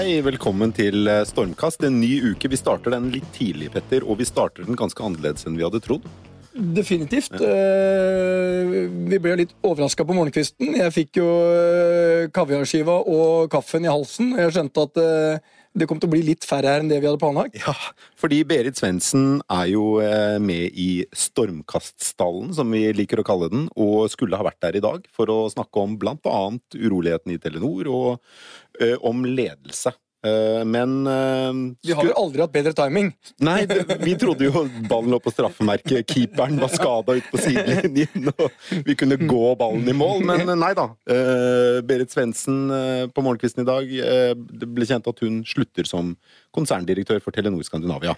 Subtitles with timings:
[0.00, 1.82] Hei, velkommen til eh, Stormkast.
[1.84, 2.48] En ny uke.
[2.48, 5.82] Vi starter den litt tidlig, Petter, og vi starter den ganske annerledes enn vi hadde
[5.84, 6.06] trodd.
[6.56, 7.34] Definitivt.
[7.36, 7.50] Ja.
[9.12, 10.72] vi ble litt overraska på morgenkvisten.
[10.78, 14.32] Jeg fikk jo eh, kaviarskiva og kaffen i halsen.
[14.40, 17.06] Jeg skjønte at eh, det kom til å bli litt færre her enn det vi
[17.06, 17.56] hadde planlagt.
[17.62, 17.74] Ja,
[18.18, 23.68] fordi Berit Svendsen er jo eh, med i Stormkaststallen, som vi liker å kalle den,
[23.78, 27.40] og skulle ha vært der i dag for å snakke om blant annet uroligheten i
[27.42, 29.94] Telenor og ø, om ledelse.
[30.26, 33.10] Eh, Men uh, Vi har jo aldri hatt bedre timing.
[33.40, 36.04] Nei, det, vi trodde jo ballen lå på straffemerket.
[36.12, 40.24] Keeperen var skada ute på sidelinjen, og vi kunne gå ballen i mål.
[40.28, 40.90] Men eh, nei da.
[41.08, 43.88] Uh, Berit Svendsen uh, på morgenkvisten i dag
[44.60, 46.12] Det ble kjent at hun slutter som
[46.54, 48.16] konserndirektør for Telenor Skandinavia.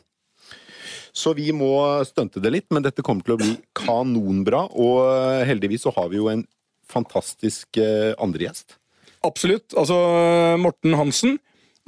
[1.12, 1.70] Så vi må
[2.08, 4.64] stunte det litt, men dette kommer til å bli kanonbra.
[4.80, 6.46] Og heldigvis så har vi jo en
[6.88, 7.76] fantastisk
[8.16, 8.78] andre gjest.
[9.28, 9.76] Absolutt.
[9.76, 9.98] Altså,
[10.58, 11.36] Morten Hansen.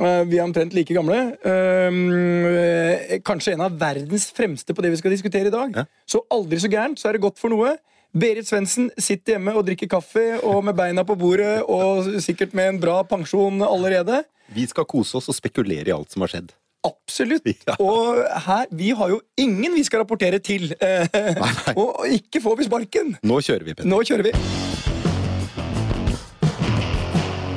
[0.01, 1.19] Eh, Vi er omtrent like gamle.
[1.45, 5.75] Eh, Kanskje en av verdens fremste på det vi skal diskutere i dag.
[5.83, 5.85] Ja.
[6.07, 7.77] Så aldri så gærent, så er det godt for noe.
[8.15, 12.69] Berit Svendsen sitter hjemme og drikker kaffe og med beina på bordet og sikkert med
[12.69, 14.21] en bra pensjon allerede.
[14.55, 16.53] Vi skal kose oss og spekulere i alt som har skjedd.
[16.87, 17.43] Absolutt.
[17.67, 17.75] Ja.
[17.81, 20.69] Og her, vi har jo ingen vi skal rapportere til.
[20.79, 21.09] Eh,
[21.41, 21.75] nei.
[21.81, 23.15] Og ikke får vi sparken.
[23.25, 23.89] Nå kjører vi, Petter.
[23.91, 24.35] Nå kjører vi.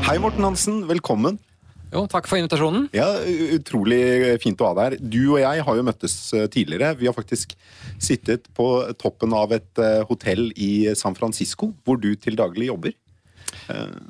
[0.08, 0.86] Hei, Morten Hansen.
[0.88, 1.38] Velkommen.
[1.94, 2.90] Jo, takk for invitasjonen.
[2.96, 3.08] Ja,
[3.56, 4.00] Utrolig
[4.44, 4.96] fint å ha deg her.
[5.00, 6.94] Du og jeg har jo møttes eh, tidligere.
[7.00, 7.54] Vi har faktisk
[8.04, 8.68] sittet på
[9.00, 12.96] toppen av et eh, hotell i San Francisco, hvor du til daglig jobber.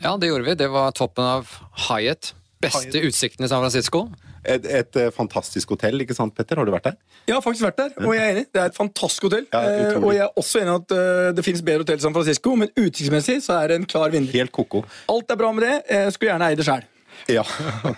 [0.01, 0.55] Ja, det gjorde vi.
[0.59, 1.49] Det var toppen av
[1.87, 2.33] Hyatt.
[2.61, 3.05] Beste Hyatt.
[3.11, 4.07] utsikten i San Francisco.
[4.47, 6.57] Et, et eh, fantastisk hotell, ikke sant, Petter?
[6.57, 6.97] Har du vært der?
[7.27, 8.45] Jeg har faktisk vært der, og jeg er enig.
[8.55, 9.45] Det er et fantastisk hotell.
[9.53, 12.05] Ja, Eh, og jeg er også enig i at eh, det finnes bedre hotell i
[12.05, 14.31] San Francisco, men utsiktsmessig så er det en klar vinner.
[14.33, 14.81] Helt ko-ko.
[15.13, 15.73] Alt er bra med det.
[15.91, 16.85] Jeg skulle gjerne eie det sjøl.
[17.27, 17.43] Ja.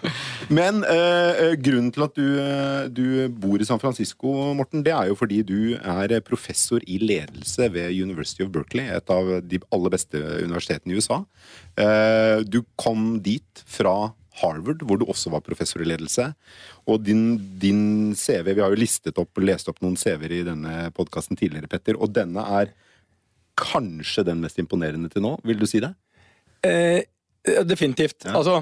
[0.59, 3.05] Men eh, eh, grunnen til at du, eh, du
[3.41, 7.93] bor i San Francisco, Morten, det er jo fordi du er professor i ledelse ved
[7.93, 11.21] University of Berkeley, et av de aller beste universitetene i USA.
[11.77, 16.29] Eh, du kom dit fra Harvard, hvor du også var professor i ledelse.
[16.89, 20.75] Og din, din CV Vi har jo listet opp lest opp noen CV-er i denne
[20.95, 22.71] podkasten tidligere, Petter, og denne er
[23.59, 25.35] kanskje den mest imponerende til nå.
[25.43, 25.91] Vil du si det?
[26.63, 27.01] Eh,
[27.67, 28.23] definitivt.
[28.23, 28.37] Ja.
[28.39, 28.61] Altså,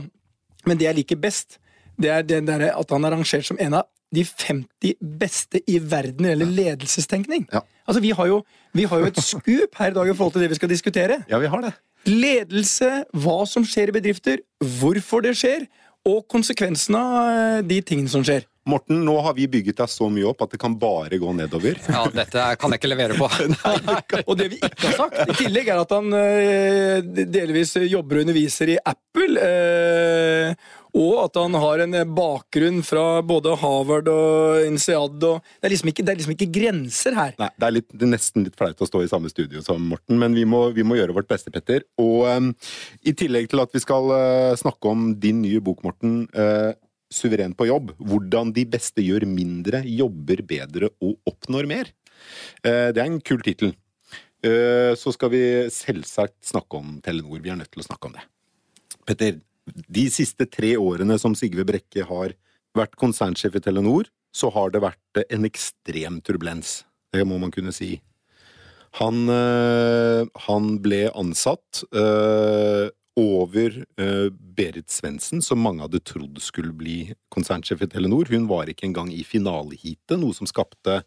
[0.67, 1.59] men det jeg liker best,
[1.97, 5.79] det er det der at han er rangert som en av de 50 beste i
[5.83, 7.47] verden når det gjelder ledelsestenkning.
[7.51, 7.63] Ja.
[7.87, 8.41] Altså, vi har, jo,
[8.75, 11.19] vi har jo et skup her i dag i forhold til det vi skal diskutere.
[11.31, 11.73] Ja, vi har det.
[12.07, 14.43] Ledelse, hva som skjer i bedrifter,
[14.79, 15.67] hvorfor det skjer,
[16.07, 18.45] og konsekvensene av eh, de tingene som skjer.
[18.67, 21.79] Morten, nå har vi bygget deg så mye opp at det kan bare gå nedover.
[21.87, 23.29] Ja, dette kan jeg ikke levere på.
[24.29, 28.27] Og det vi ikke har sagt, i tillegg er at han eh, delvis jobber og
[28.27, 29.39] underviser i Apple.
[29.41, 35.19] eh, og at han har en bakgrunn fra både Harvard og INSEAD.
[35.27, 37.35] Og det, er liksom ikke, det er liksom ikke grenser her.
[37.37, 39.83] Nei, Det er, litt, det er nesten litt flaut å stå i samme studio som
[39.91, 41.85] Morten, men vi må, vi må gjøre vårt beste, Petter.
[42.01, 42.49] Og em,
[43.05, 46.73] i tillegg til at vi skal eh, snakke om din nye bok, Morten, eh,
[47.07, 51.91] 'Suveren på jobb', hvordan de beste gjør mindre, jobber bedre og oppnår mer.
[52.63, 53.71] Eh, det er en kul tittel.
[54.43, 57.39] Eh, så skal vi selvsagt snakke om Telenor.
[57.39, 58.25] Vi er nødt til å snakke om det.
[59.07, 62.35] Petter, de siste tre årene som Sigve Brekke har
[62.77, 66.83] vært konsernsjef i Telenor, så har det vært eh, en ekstrem turbulens.
[67.15, 68.01] Det må man kunne si.
[68.99, 71.83] Han, han ble ansatt
[73.17, 76.99] over eh, Berit Svendsen, som mange hadde trodd skulle bli
[77.33, 78.29] konsernsjef i Telenor.
[78.29, 81.01] Hun var ikke engang i finaleheatet, noe som skapte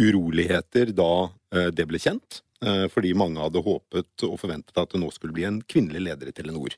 [0.00, 2.40] uroligheter da eh, det ble kjent.
[2.64, 6.30] eh, Fordi mange hadde håpet og forventet at det nå skulle bli en kvinnelig leder
[6.30, 6.76] i Telenor.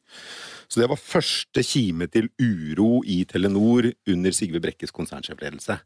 [0.66, 5.78] Så det var første kime til uro i Telenor under Sigve Brekkes konsernsjefledelse.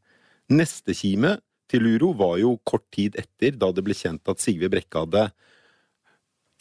[0.54, 1.38] Neste kime
[1.70, 5.28] til uro var jo kort tid etter, da det ble kjent at Sigve Brekke hadde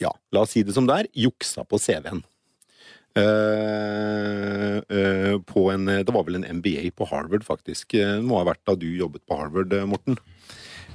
[0.02, 2.22] ja, la oss si det som det er, juksa på CV-en.
[3.14, 7.94] Uh, uh, på en Det var vel en MBA på Harvard, faktisk.
[7.94, 10.18] Eh, Det må ha vært da du jobbet på Harvard, eh, Morten.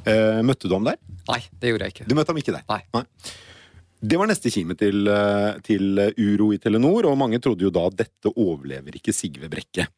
[0.03, 0.99] Uh, møtte du ham der?
[1.29, 2.09] Nei, det gjorde jeg ikke.
[2.09, 2.65] Du møtte ham ikke der?
[2.67, 3.05] Nei.
[3.99, 7.85] Det var neste kime til, eh, til uro i Telenor, og mange trodde jo da
[7.89, 9.89] at dette overlever ikke Sigve Brekke.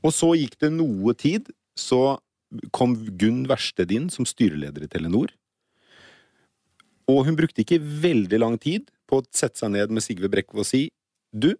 [0.00, 2.18] Og så gikk det noe tid, så
[2.72, 5.28] kom Gunn Versted inn som styreleder i Telenor.
[7.08, 10.58] Og hun brukte ikke veldig lang tid på å sette seg ned med Sigve Brekke
[10.58, 10.88] og si
[11.32, 11.54] du,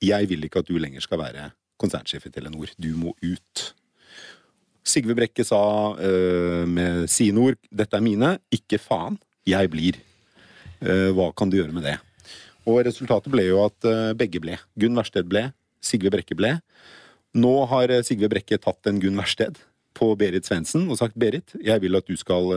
[0.00, 1.50] jeg vil ikke at du lenger skal være
[1.80, 3.64] konsernsjef i Telenor, du må ut.
[4.86, 5.60] Sigve Brekke sa
[6.00, 9.18] eh, med sine ord dette er mine, ikke faen,
[9.48, 9.98] jeg blir.
[10.80, 11.98] Uh, hva kan du gjøre med det?
[12.64, 14.54] Og resultatet ble jo at uh, begge ble.
[14.80, 15.50] Gunn Versted ble,
[15.84, 16.54] Sigve Brekke ble.
[17.36, 19.60] Nå har Sigve Brekke tatt en Gunn Versted
[19.96, 22.48] på Berit Svendsen og sagt Berit, jeg vil at du skal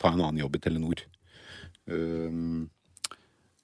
[0.00, 1.04] ta en annen jobb i Telenor.
[1.86, 2.66] Um,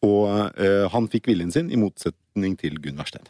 [0.03, 0.25] og
[0.59, 3.29] uh, han fikk viljen sin, i motsetning til Gunn Versted.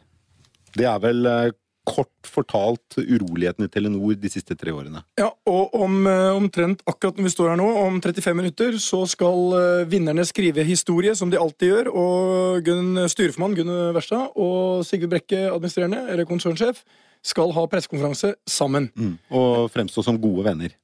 [0.77, 1.51] Det er vel uh,
[1.89, 5.03] kort fortalt uroligheten i Telenor de siste tre årene.
[5.19, 9.57] Ja, og om omtrent akkurat når vi står her nå, om 35 minutter, så skal
[9.91, 11.91] vinnerne skrive historie, som de alltid gjør.
[11.91, 16.85] Og Gunn styreformann Gunn Verstad og Sigve Brekke, administrerende, eller konsernsjef,
[17.27, 18.87] skal ha pressekonferanse sammen.
[18.95, 19.17] Mm.
[19.35, 20.79] Og fremstå som gode venner.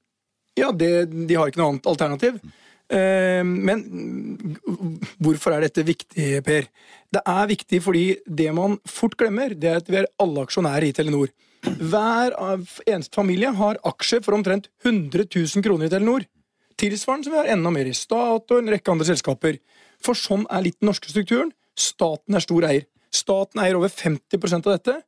[0.58, 2.42] Ja, det, de har ikke noe annet alternativ.
[2.42, 2.56] Mm.
[2.88, 3.82] Eh, men
[5.20, 6.68] hvorfor er dette viktig, Per?
[7.12, 10.88] Det er viktig fordi det man fort glemmer, det er at vi er alle aksjonærer
[10.88, 11.32] i Telenor.
[11.68, 12.36] Hver
[12.86, 16.26] eneste familie har aksjer for omtrent 100 000 kroner i Telenor.
[16.78, 19.58] Tilsvarende som vi har enda mer i Stat og en rekke andre selskaper.
[20.04, 21.50] For sånn er litt den norske strukturen.
[21.74, 22.86] Staten er stor eier.
[23.10, 25.00] Staten eier over 50% av dette.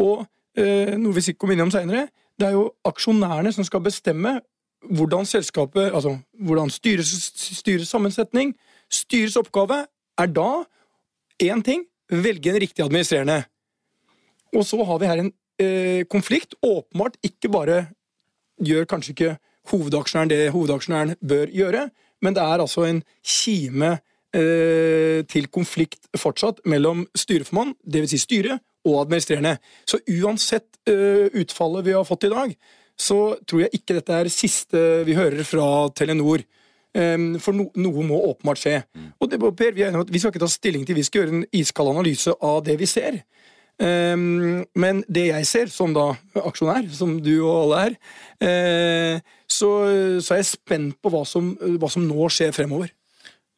[0.00, 4.36] Og Eh, noe vi sikkert kommer innom seinere, det er jo aksjonærene som skal bestemme
[4.90, 8.54] hvordan selskapet Altså hvordan styres, styres sammensetning,
[8.90, 9.86] styrets oppgave,
[10.18, 10.64] er da
[11.42, 13.44] én ting velge en riktig administrerende.
[14.52, 16.54] Og så har vi her en eh, konflikt.
[16.62, 17.86] Åpenbart ikke bare
[18.60, 19.36] gjør kanskje ikke
[19.70, 21.90] hovedaksjonæren det hovedaksjonæren bør gjøre,
[22.22, 23.98] men det er altså en kime
[24.34, 28.10] eh, til konflikt fortsatt mellom styreformann, dvs.
[28.10, 29.56] Si styret, og administrerende.
[29.86, 32.54] Så uansett eh, utfallet vi har fått i dag,
[32.98, 36.44] så tror jeg ikke dette er siste vi hører fra Telenor.
[36.92, 38.74] Um, for no, noe må åpenbart skje.
[38.92, 39.12] Mm.
[39.16, 41.88] Og det, per, vi, vi, skal ikke ta stilling til, vi skal gjøre en iskald
[41.88, 43.22] analyse av det vi ser.
[43.80, 47.96] Um, men det jeg ser, som da aksjonær, som du og alle er,
[48.44, 49.70] uh, så,
[50.20, 52.92] så, er jeg spent på hva som, hva som nå skjer fremover.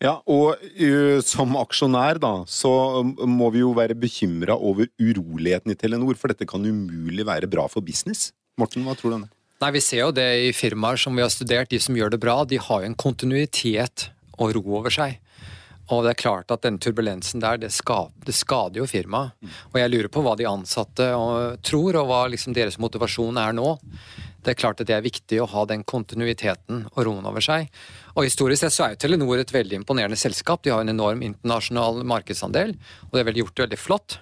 [0.03, 5.79] Ja, og uh, som aksjonær da, så må vi jo være bekymra over uroligheten i
[5.79, 8.31] Telenor, for dette kan umulig være bra for business.
[8.61, 9.33] Morten, hva tror du om det?
[9.63, 12.21] Nei, Vi ser jo det i firmaer som vi har studert, de som gjør det
[12.23, 15.21] bra, de har jo en kontinuitet og ro over seg.
[15.93, 19.35] Og det er klart at den turbulensen der, det, skader, det skader jo firmaet.
[19.73, 21.11] Og jeg lurer på hva de ansatte
[21.67, 23.75] tror, og hva liksom deres motivasjon er nå.
[24.45, 27.69] Det er klart at det er viktig å ha den kontinuiteten og roen over seg.
[28.15, 30.63] Og Historisk sett så er jo Telenor et veldig imponerende selskap.
[30.63, 32.75] De har en enorm internasjonal markedsandel,
[33.09, 34.19] og det er vel gjort det veldig flott.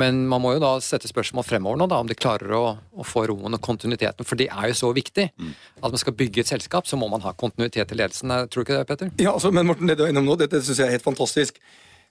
[0.00, 3.06] Men man må jo da sette spørsmål fremover nå, da, om de klarer å, å
[3.06, 4.24] få roen og kontinuiteten.
[4.24, 5.28] For det er jo så viktig.
[5.36, 5.54] Mm.
[5.82, 8.32] At man skal bygge et selskap, så må man ha kontinuitet i ledelsen.
[8.48, 9.12] Tror du ikke det, Petter?
[9.20, 11.60] Ja, altså, men Morten, det du er innom nå, dette syns jeg er helt fantastisk.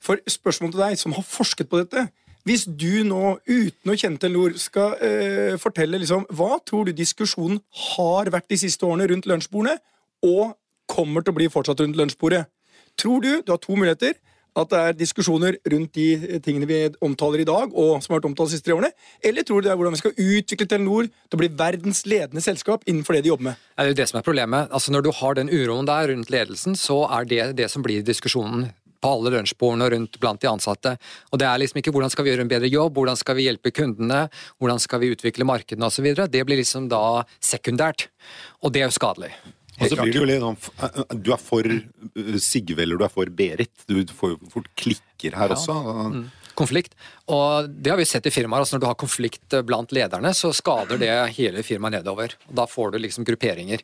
[0.04, 2.10] For spørsmålet til deg, som har forsket på dette
[2.44, 7.62] hvis du nå, uten å kjenne Telenor, skal eh, fortelle liksom, hva tror du diskusjonen
[7.94, 9.78] har vært de siste årene rundt lunsjbordene,
[10.28, 10.52] og
[10.90, 12.46] kommer til å bli fortsatt rundt lunsjbordet?
[13.00, 14.18] Tror du, du har to muligheter,
[14.54, 18.30] at det er diskusjoner rundt de tingene vi omtaler i dag, og som har vært
[18.30, 18.92] omtalt de siste tre årene?
[19.26, 22.44] Eller tror du det er hvordan vi skal utvikle Telenor til å bli verdens ledende
[22.46, 23.66] selskap innenfor det de jobber med?
[23.74, 24.70] Det er jo det som er problemet.
[24.70, 28.06] Altså Når du har den uroen der rundt ledelsen, så er det det som blir
[28.06, 28.70] diskusjonen
[29.04, 30.94] på alle lunsjbordene og rundt blant de ansatte.
[31.34, 33.50] Og Det er liksom ikke hvordan skal vi gjøre en bedre jobb, hvordan skal vi
[33.50, 34.28] hjelpe kundene,
[34.62, 36.14] hvordan skal vi utvikle markedene osv.
[36.14, 38.08] Det blir liksom da sekundært,
[38.62, 39.34] og det er jo skadelig.
[39.80, 43.00] Og så blir det jo litt sånn eh, eh, Du er for eh, Sigve eller
[43.00, 43.74] du er for Berit.
[43.90, 45.58] Du får jo fort klikker her ja.
[45.58, 45.78] også.
[46.14, 46.96] Mm konflikt.
[47.32, 48.64] Og det har vi sett i firmaer.
[48.64, 52.36] altså Når du har konflikt blant lederne, så skader det hele firmaet nedover.
[52.50, 53.84] Og Da får du liksom grupperinger.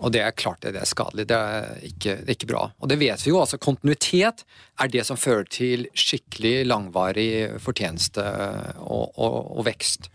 [0.00, 1.28] Og det er klart det er skadelig.
[1.30, 2.66] Det er ikke, ikke bra.
[2.80, 3.40] Og det vet vi jo.
[3.40, 4.44] altså Kontinuitet
[4.80, 8.24] er det som fører til skikkelig langvarig fortjeneste
[8.82, 10.10] og, og, og vekst.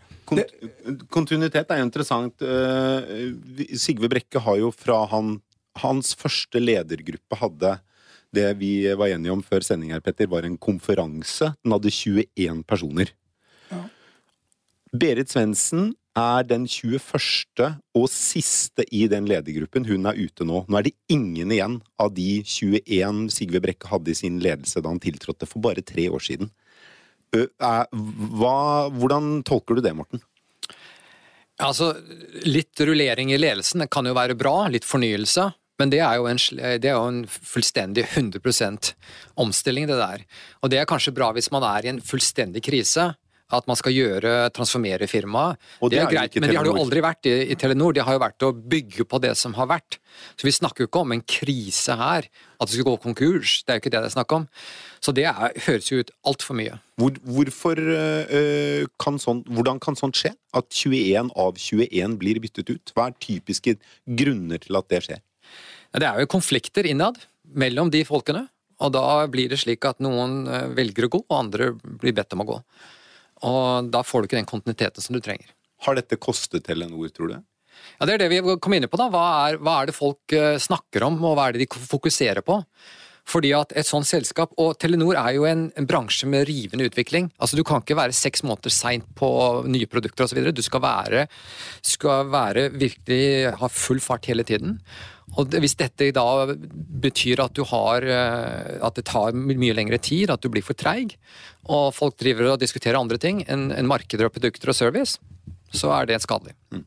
[1.14, 2.42] Kontinuitet er jo interessant.
[2.42, 3.34] Eh,
[3.78, 5.38] Sigve Brekke har jo fra han
[5.78, 7.76] Hans første ledergruppe hadde
[8.34, 11.52] det vi var enige om før sending her, Petter, var en konferanse.
[11.62, 13.12] Den hadde 21 personer.
[13.70, 13.84] Ja.
[14.92, 17.68] Berit Svendsen er den 21.
[17.96, 19.86] og siste i den ledergruppen.
[19.88, 20.64] Hun er ute nå.
[20.68, 24.92] Nå er det ingen igjen av de 21 Sigve Brekke hadde i sin ledelse da
[24.92, 26.50] han tiltrådte for bare tre år siden.
[27.32, 28.56] Hva,
[28.94, 30.22] hvordan tolker du det, Morten?
[31.58, 31.92] Altså,
[32.46, 35.50] Litt rullering i ledelsen kan jo være bra, litt fornyelse.
[35.78, 36.40] Men det er jo en,
[36.82, 38.92] det er jo en fullstendig 100%
[39.38, 40.24] omstilling, det der.
[40.62, 43.12] Og det er kanskje bra hvis man er i en fullstendig krise.
[43.48, 45.56] At man skal gjøre, transformere firmaet.
[45.80, 47.94] Det, det, er greit, men de har jo aldri vært i, i, Telenor.
[47.96, 49.96] De har jo vært å bygge på det som har vært.
[50.36, 52.28] Så vi snakker jo ikke om en krise her.
[52.58, 53.62] At det skulle gå konkurs.
[53.62, 54.44] Det er jo ikke det det er snakk om.
[55.00, 56.76] Så det er, høres jo ut altfor mye.
[56.98, 60.32] Hvor, hvorfor øh, kan sånt, Hvordan kan sånt skje?
[60.56, 62.92] At 21 av 21 blir byttet ut?
[62.94, 63.76] Hva er typiske
[64.18, 65.20] grunner til at det skjer?
[65.94, 67.20] Det er jo konflikter innad
[67.54, 68.48] mellom de folkene.
[68.82, 72.34] Og da blir det slik at noen eh, velger å gå, og andre blir bedt
[72.34, 72.58] om å gå.
[73.48, 75.54] Og da får du ikke den kontinuiteten som du trenger.
[75.86, 77.38] Har dette kostet Telenor, tror du?
[77.38, 78.98] Ja, Det er det vi kom inn på.
[78.98, 79.06] da.
[79.10, 82.58] Hva er, hva er det folk snakker om, og hva er det de fokuserer på?
[83.28, 87.28] Fordi at et sånt selskap, og Telenor er jo en, en bransje med rivende utvikling.
[87.36, 89.28] Altså Du kan ikke være seks måneder seint på
[89.68, 90.40] nye produkter osv.
[90.54, 91.26] Du skal være,
[91.84, 94.78] skal være virkelig ha full fart hele tiden.
[95.36, 96.24] Og Hvis dette da
[97.04, 101.18] betyr at har eh, at det tar mye lengre tid, at du blir for treig,
[101.68, 105.20] og folk driver og diskuterer andre ting enn en markeder og produkter og service,
[105.68, 106.56] så er det skadelig.
[106.72, 106.86] Mm.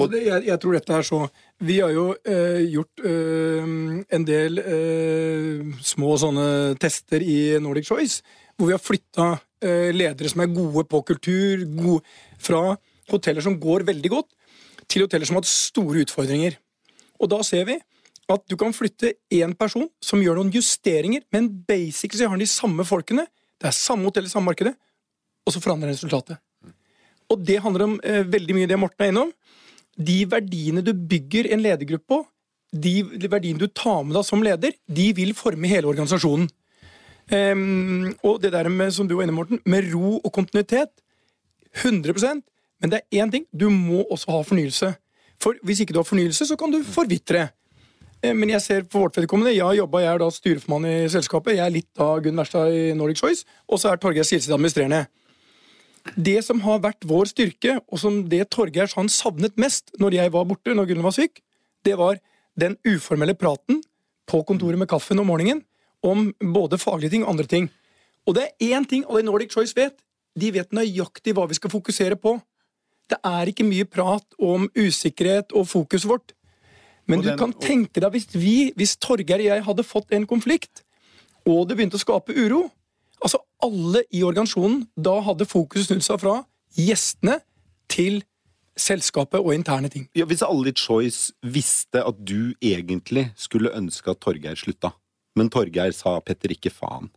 [0.00, 1.18] Og det, jeg, jeg, tror dette er så
[1.62, 3.66] Vi har jo eh, gjort eh,
[4.16, 6.46] en del eh, små sånne
[6.82, 8.24] tester i Nordic Choice,
[8.58, 9.28] hvor vi har flytta
[9.62, 12.02] eh, ledere som er gode på kultur, gode,
[12.42, 12.74] fra
[13.12, 14.28] hoteller som går veldig godt,
[14.90, 16.58] til hoteller som har hatt store utfordringer.
[17.22, 17.78] Og da ser vi
[18.32, 22.82] at du kan flytte én person som gjør noen justeringer, men basically har de samme
[22.88, 23.28] folkene,
[23.62, 24.74] det er samme hotell i samme markedet,
[25.46, 26.42] og så forandrer resultatet.
[27.30, 29.30] Og det handler om eh, veldig mye det Morten er innom
[29.96, 32.22] de verdiene du bygger en ledergruppe på,
[32.72, 36.48] de verdiene du tar med deg som leder, de vil forme hele organisasjonen.
[37.32, 40.90] Um, og det der med, som du var inne, Morten, med ro og kontinuitet
[41.80, 42.42] 100%
[42.82, 43.44] Men det er én ting.
[43.54, 44.88] Du må også ha fornyelse.
[45.40, 47.48] For Hvis ikke du har fornyelse, så kan du forvitre.
[48.26, 51.08] Um, men jeg ser for vårt vedkommende, jeg har jobba, jeg er da styreformann i
[51.08, 51.56] selskapet.
[51.56, 55.06] Jeg er litt av Gunn Wærstad i Nordic Choice, og så er Torgeir Silseth administrerende.
[56.16, 60.32] Det som har vært vår styrke, og som det Torgeir han savnet mest når jeg
[60.34, 61.42] var borte, når Gunnar var syk,
[61.86, 62.18] det var
[62.58, 63.80] den uformelle praten
[64.28, 65.62] på kontoret med kaffen om morgenen
[66.02, 67.68] om både faglige ting og andre ting.
[68.26, 69.94] Og det er én ting alle i Nordic Choice vet.
[70.38, 72.36] De vet nøyaktig hva vi skal fokusere på.
[73.10, 76.34] Det er ikke mye prat om usikkerhet og fokuset vårt.
[77.06, 80.26] Men den, du kan tenke deg hvis vi, hvis Torgeir og jeg hadde fått en
[80.26, 80.84] konflikt,
[81.46, 82.68] og det begynte å skape uro,
[83.22, 86.36] Altså, alle i organisasjonen da hadde fokuset snudd seg fra
[86.78, 87.38] gjestene
[87.92, 88.22] til
[88.78, 90.08] selskapet og interne ting.
[90.16, 94.94] Ja, Hvis alle i Choice visste at du egentlig skulle ønske at Torgeir slutta,
[95.36, 97.10] men Torgeir sa 'Petter, ikke faen',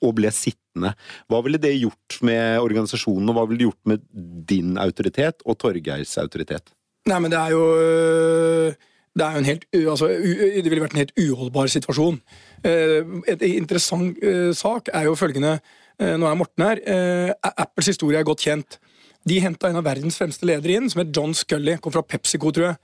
[0.00, 0.94] og ble sittende,
[1.28, 4.06] hva ville det gjort med organisasjonen, og hva ville det gjort med
[4.48, 6.72] din autoritet og Torgeirs autoritet?
[7.08, 8.74] Nei, men det er jo øh,
[9.18, 12.20] det, er jo en helt, altså, det ville vært en helt uholdbar situasjon.
[12.66, 13.00] Eh,
[13.32, 16.82] et interessant eh, sak er jo følgende eh, Nå er Morten her.
[17.50, 18.78] Apples historie er godt kjent.
[19.28, 21.76] De henta en av verdens fremste ledere inn, som het John Scully.
[21.82, 22.78] Kom fra PepsiCo, tror jeg.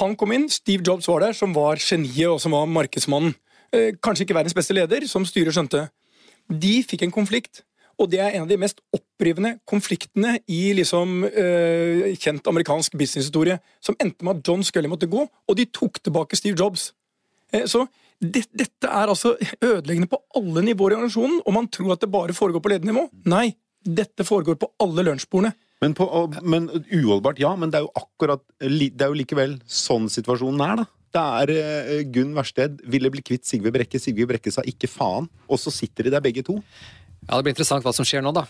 [0.00, 3.36] Han kom inn, Steve Jobs var der, som var geniet og som var markedsmannen.
[4.02, 5.86] Kanskje ikke verdens beste leder, som styret skjønte.
[6.48, 7.62] De fikk en konflikt.
[7.98, 8.80] Og det er en av de mest
[9.18, 15.10] opprivende konfliktene i liksom eh, kjent amerikansk businesshistorie, som endte med at John Scully måtte
[15.10, 16.92] gå, og de tok tilbake Steve Jobs.
[17.52, 17.86] Eh, så
[18.22, 22.10] det, dette er altså ødeleggende på alle nivåer i organisasjonen, og man tror at det
[22.10, 23.08] bare foregår på ledernivå.
[23.26, 25.54] Nei, dette foregår på alle lunsjbordene.
[25.82, 26.06] Men, på,
[26.42, 30.80] men, uholdbart, ja, men det er jo akkurat Det er jo likevel sånn situasjonen er,
[30.80, 30.86] da.
[31.14, 34.00] Det er uh, Gunn Versted ville bli kvitt Sigve Brekke.
[34.02, 35.30] Sigve Brekke sa ikke faen.
[35.46, 36.58] Og så sitter de der begge to.
[37.22, 38.44] Ja, Det blir interessant hva som skjer nå, da.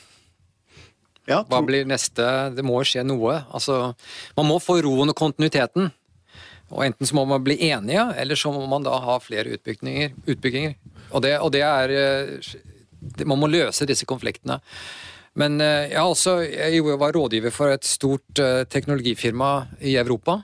[1.28, 2.25] Ja, hva blir neste
[2.56, 3.42] Det må skje noe.
[3.52, 3.92] Altså,
[4.38, 5.90] man må få roen og kontinuiteten.
[6.68, 10.16] Og Enten så må man bli enige, eller så må man da ha flere utbygginger.
[10.28, 10.75] utbygginger.
[11.11, 11.94] Og, det, og det er
[13.25, 14.58] Man må løse disse konfliktene.
[15.38, 20.40] Men eh, jeg, også, jeg var rådgiver for et stort eh, teknologifirma i Europa.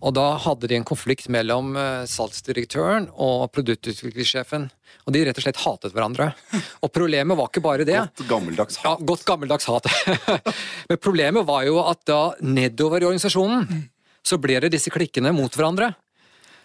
[0.00, 4.68] Og da hadde de en konflikt mellom eh, salgsdirektøren og produktutviklingssjefen.
[5.04, 6.30] Og de rett og slett hatet hverandre.
[6.84, 7.98] Og problemet var ikke bare det.
[8.00, 8.88] Godt gammeldags hat.
[8.88, 9.88] Ja, godt gammeldags hat.
[10.88, 13.88] Men problemet var jo at da nedover i organisasjonen
[14.26, 15.92] så ble det disse klikkene mot hverandre.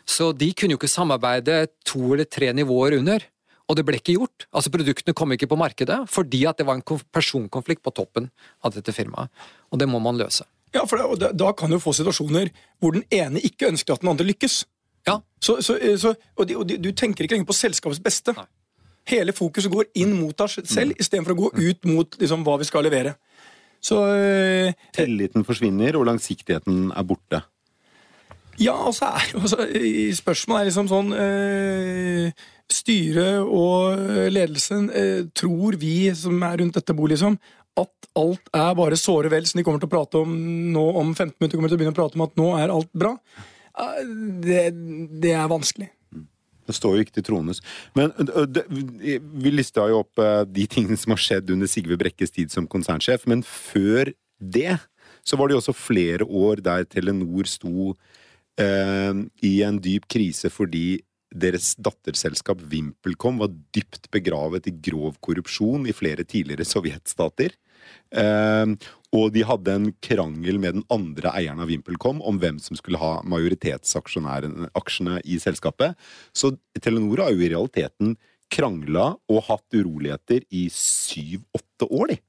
[0.05, 3.23] Så de kunne jo ikke samarbeide to eller tre nivåer under.
[3.65, 4.45] Og det ble ikke gjort.
[4.53, 8.29] Altså Produktene kom ikke på markedet fordi at det var en personkonflikt på toppen
[8.63, 9.31] av dette firmaet.
[9.73, 10.45] Og det må man løse.
[10.75, 12.51] Ja, for da, da kan du få situasjoner
[12.83, 14.65] hvor den ene ikke ønsker at den andre lykkes.
[15.07, 15.19] Ja.
[15.39, 18.35] Så, så, så, og, de, og de, du tenker ikke lenger på selskapets beste.
[18.35, 18.47] Nei.
[19.05, 21.01] Hele fokuset går inn mot deg selv, mm.
[21.01, 23.13] istedenfor å gå ut mot liksom, hva vi skal levere.
[23.85, 27.43] Så øh, Tilliten forsvinner, og langsiktigheten er borte.
[28.57, 29.67] Ja, altså, er, altså
[30.15, 33.99] spørsmålet er liksom sånn øh, Styret og
[34.33, 37.37] ledelsen øh, tror vi som er rundt dette bordet, liksom,
[37.79, 40.31] at alt er bare såre vel, som de kommer til å prate om
[40.71, 41.57] nå om 15 minutter.
[41.57, 43.15] kommer til å begynne å prate om at nå er alt bra.
[44.45, 44.61] Det,
[45.21, 45.89] det er vanskelig.
[46.65, 47.59] Det står jo ikke til trones.
[47.97, 52.69] Men vi lista jo opp de tingene som har skjedd under Sigve Brekkes tid som
[52.71, 54.77] konsernsjef, men før det
[55.25, 57.91] så var det jo også flere år der Telenor sto
[58.61, 59.13] eh,
[59.45, 61.01] i en dyp krise fordi
[61.35, 67.55] deres datterselskap VimpelCom var dypt begravet i grov korrupsjon i flere tidligere sovjetstater.
[68.15, 68.75] Eh,
[69.15, 72.99] og de hadde en krangel med den andre eieren av VimpelCom om hvem som skulle
[73.01, 75.95] ha majoritetsaksjene i selskapet.
[76.35, 78.15] Så Telenor har jo i realiteten
[78.51, 82.19] krangla og hatt uroligheter i syv-åtte år, de.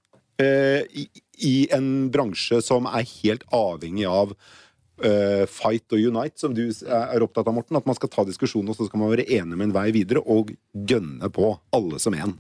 [0.43, 1.09] Eh, i,
[1.49, 4.35] I en bransje som er helt avhengig av
[5.05, 7.79] uh, fight og unite, som du er opptatt av, Morten.
[7.79, 10.23] At man skal ta diskusjonen, og så skal man være enig med en vei videre,
[10.23, 12.37] og gønne på, alle som én.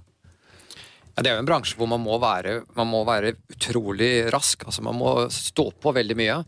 [1.17, 4.67] Ja, det er jo en bransje hvor man må være, man må være utrolig rask.
[4.69, 6.43] altså Man må stå på veldig mye.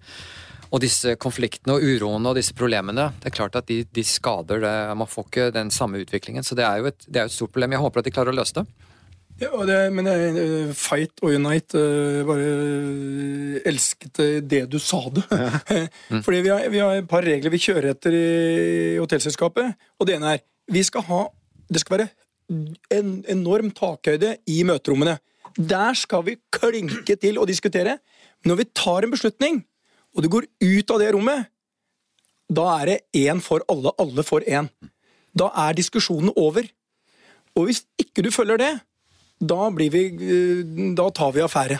[0.68, 4.60] Og disse konfliktene og uroene og disse problemene, det er klart at de, de skader
[4.60, 4.74] det.
[5.00, 6.44] Man får ikke den samme utviklingen.
[6.44, 7.72] Så det er jo et, det er et stort problem.
[7.72, 8.66] Jeg håper at de klarer å løse det.
[9.38, 14.20] Ja, det, men jeg, Fight og Unite uh, Bare uh, elsket
[14.50, 15.24] det du sa det.
[16.10, 16.24] mm.
[16.26, 18.28] Fordi vi har, vi har, et par regler vi kjører etter i
[18.98, 19.78] hotellselskapet.
[19.96, 21.26] Og det ene er vi skal ha,
[21.72, 22.10] Det skal være
[22.48, 25.18] en enorm takhøyde i møterommene.
[25.58, 27.98] Der skal vi klinke til og diskutere.
[28.44, 29.62] Når vi tar en beslutning,
[30.16, 31.48] og du går ut av det rommet,
[32.48, 34.70] da er det én for alle, alle for én.
[35.36, 36.64] Da er diskusjonen over.
[37.56, 38.72] Og hvis ikke du følger det,
[39.38, 41.78] da, vi, eh, da tar vi affære.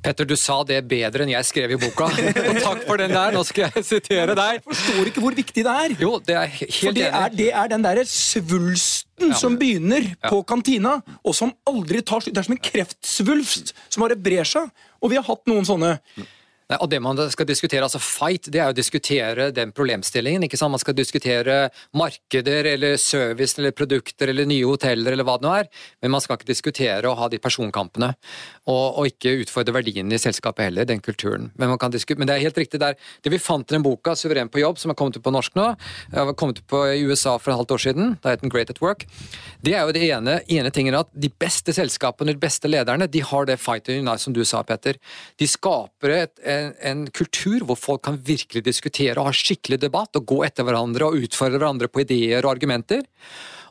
[0.00, 2.08] Petter, du sa det bedre enn jeg skrev i boka.
[2.48, 3.34] Og takk for den der.
[3.36, 4.58] Nå skal jeg sitere deg.
[4.58, 5.94] Jeg forstår ikke hvor viktig det er.
[6.00, 9.38] Jo, det er helt for det er, det er den derre svulsten ja.
[9.38, 10.30] som begynner ja.
[10.30, 12.34] på kantina, og som aldri tar slutt.
[12.36, 14.72] Det er som en kreftsvulst som bare brer seg.
[15.00, 15.98] Og vi har hatt noen sånne.
[16.70, 20.44] Nei, og det man skal diskutere, altså Fight, det er å diskutere den problemstillingen.
[20.46, 20.70] ikke sant?
[20.70, 21.56] Man skal diskutere
[21.98, 25.70] markeder eller service eller produkter eller nye hoteller eller hva det nå er.
[26.02, 28.12] Men man skal ikke diskutere å ha de personkampene.
[28.70, 31.50] Og, og ikke utfordre verdiene i selskapet heller, den kulturen.
[31.58, 32.94] Men, men det er helt riktig der.
[33.18, 35.58] Det vi fant i den boka, 'Suveren på jobb', som har kommet ut på norsk
[35.58, 35.66] nå,
[36.14, 39.06] har kommet ut i USA for et halvt år siden, det het Great at Work,
[39.62, 43.22] det er jo det ene, ene tingen at de beste selskapene, de beste lederne, de
[43.26, 44.98] har det fight unite som du sa, Petter.
[45.38, 50.16] De skaper et en, en, kultur hvor folk kan virkelig diskutere og ha skikkelig debatt
[50.18, 53.04] og gå etter hverandre og utfordre hverandre på ideer og argumenter.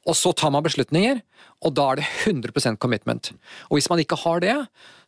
[0.08, 1.20] Og så tar man beslutninger,
[1.66, 3.32] og da er det 100% commitment.
[3.68, 4.56] Og hvis man ikke har det,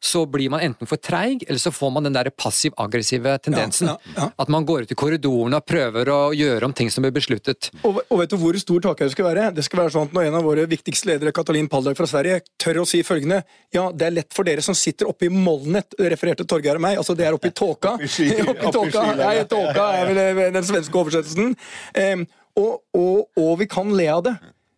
[0.04, 3.92] så blir man enten for treig, eller så får man den der passiv-aggressive tendensen.
[3.92, 4.30] Ja, ja, ja.
[4.42, 7.70] At man går ut i korridorene og prøver å gjøre om ting som blir besluttet.
[7.86, 9.48] Og, og vet du hvor stor takhøyde skal være?
[9.56, 12.42] Det skal være sånn at Når en av våre viktigste ledere, Katalin Paldag fra Sverige,
[12.62, 15.94] tør å si følgende Ja, det er lett for dere som sitter oppe i Molnet,
[16.02, 17.94] refererte Torgeir og meg, altså det er oppe i tåka.
[18.02, 21.54] oppe i tåka, Nei, tåka er vel den svenske oversettelsen.
[21.94, 22.26] Um,
[22.58, 24.36] og, og, og vi kan le av det.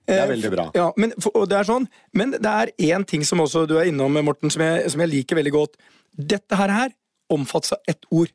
[0.07, 0.65] Det er veldig bra.
[0.75, 4.17] Ja, men, det er sånn, men det er én ting som også du er innom,
[4.25, 5.77] Morten, som jeg, som jeg liker veldig godt.
[6.11, 6.91] Dette her, her
[7.31, 8.33] omfattes av ett ord.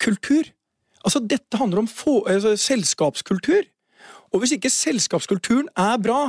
[0.00, 0.46] Kultur.
[1.04, 3.66] Altså, Dette handler om få, altså, selskapskultur.
[4.30, 6.20] Og hvis ikke selskapskulturen er bra,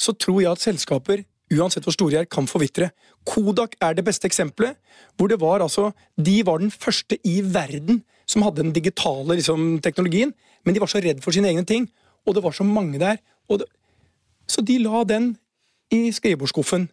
[0.00, 2.88] så tror jeg at selskaper, uansett hvor store de er, kan forvitre.
[3.28, 4.76] Kodak er det beste eksempelet.
[5.16, 9.80] hvor det var altså, De var den første i verden som hadde den digitale liksom,
[9.80, 10.32] teknologien,
[10.64, 11.90] men de var så redd for sine egne ting.
[12.26, 13.16] Og det var så mange der.
[13.48, 13.66] og det,
[14.48, 15.34] så de la den
[15.92, 16.88] i skrivebordsskuffen,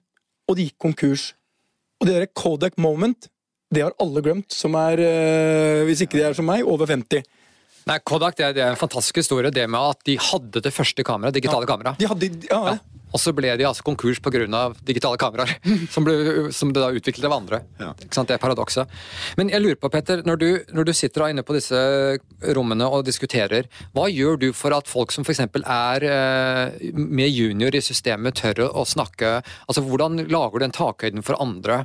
[0.47, 1.31] og de gikk konkurs.
[2.01, 3.29] Og det der Kodak Moment,
[3.73, 7.23] det har alle glemt, som er, øh, hvis ikke de er som meg, over 50.
[7.89, 10.74] Nei, Kodak det er, det er, en fantastisk historie, det med at de hadde det
[10.76, 11.96] første kameraet, digitale ja, kamera.
[12.00, 13.02] De hadde, ja, ja.
[13.12, 14.46] Og så ble de altså konkurs pga.
[14.88, 15.58] digitale kameraer,
[15.94, 17.62] som, ble, som det da utviklet av andre.
[17.82, 17.91] Ja.
[18.00, 18.88] Det er paradokset.
[19.38, 21.78] Men jeg lurer på, Petter, når du, når du sitter inne på disse
[22.56, 25.44] rommene og diskuterer, hva gjør du for at folk som f.eks.
[25.62, 29.39] er eh, med junior i systemet, tør å snakke?
[29.67, 31.84] Altså, Hvordan lager du den takhøyden for andre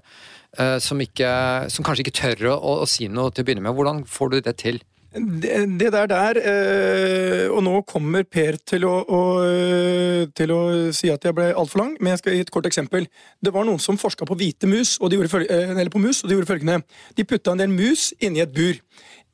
[0.58, 1.30] eh, som, ikke,
[1.72, 3.74] som kanskje ikke tør å, å si noe til å begynne med?
[3.74, 4.84] Hvordan får du det til?
[5.16, 10.60] Det, det, der der øh, Og nå kommer Per til å, å, øh, til å
[10.92, 13.06] si at jeg ble altfor lang, men jeg skal gi et kort eksempel.
[13.40, 16.20] Det var noen som forska på hvite mus, og de gjorde, øh, eller på mus,
[16.22, 16.82] og de gjorde følgende.
[17.16, 18.76] De putta en del mus inni et bur.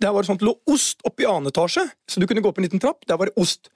[0.02, 2.52] Der var det sånn at det lå ost oppi annen etasje, så du kunne gå
[2.52, 3.02] opp en liten trapp.
[3.08, 3.72] Der var det ost.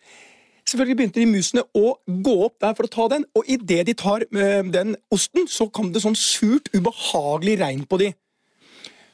[0.66, 3.94] Selvfølgelig begynte de musene å gå opp der for å ta den, og idet de
[3.98, 8.12] tar den osten, så kom det sånn surt, ubehagelig regn på de.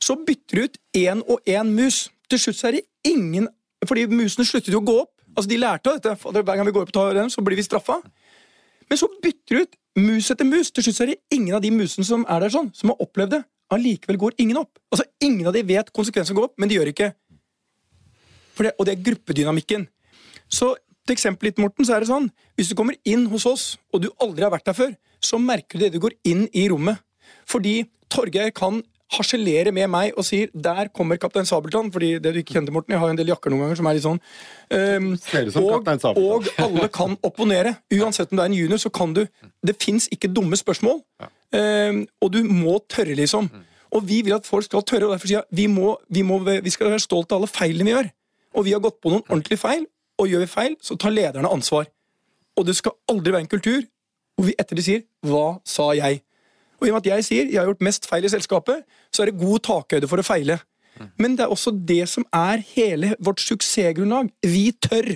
[0.02, 2.08] Så bytter de ut én og én mus.
[2.32, 3.48] Til slutt så er det ingen
[3.84, 5.12] Fordi musene sluttet jo å gå opp.
[5.34, 6.16] Altså, De lærte av dette.
[6.22, 7.98] Hver gang vi går opp og tar dem, så blir vi straffa.
[8.88, 10.70] Men så bytter du ut mus etter mus.
[10.70, 13.02] Til slutt så er det ingen av de musene som er der sånn, som har
[13.02, 13.42] opplevd det.
[13.72, 14.78] Allikevel går ingen opp.
[14.92, 17.12] Altså, Ingen av de vet konsekvensen går opp, men de gjør ikke.
[18.58, 19.86] Det, og det er gruppedynamikken.
[20.52, 20.74] Så
[21.06, 24.04] til eksempel litt, Morten, så er det sånn Hvis du kommer inn hos oss, og
[24.04, 24.92] du aldri har vært der før,
[25.22, 27.00] så merker du det du går inn i rommet.
[27.48, 27.80] Fordi
[28.12, 32.54] Torgeir kan harselerer med meg og sier 'der kommer Kaptein Sabeltann', fordi det du ikke
[32.54, 34.20] kjente, Morten, jeg har en del jakker noen ganger som er litt sånn
[34.70, 35.10] um,
[35.62, 37.76] og, og alle kan opponere.
[37.92, 39.26] Uansett om du er en junior, så kan du
[39.66, 41.02] Det fins ikke dumme spørsmål.
[41.52, 43.50] Um, og du må tørre, liksom.
[43.92, 46.38] Og vi vil at folk skal tørre, og derfor sier jeg vi, må, vi, må,
[46.38, 48.08] vi skal være stolt av alle feilene vi gjør.
[48.54, 49.86] Og vi har gått på noen ordentlige feil,
[50.18, 51.86] og gjør vi feil, så tar lederne ansvar.
[52.56, 53.82] Og det skal aldri være en kultur
[54.36, 56.22] hvor vi etter det sier 'hva sa jeg'?
[56.82, 58.82] Og i og med at jeg sier jeg har gjort mest feil i selskapet,
[59.14, 60.58] så er det god takhøyde for å feile.
[61.18, 64.32] Men det er også det som er hele vårt suksessgrunnlag.
[64.42, 65.14] Vi tør.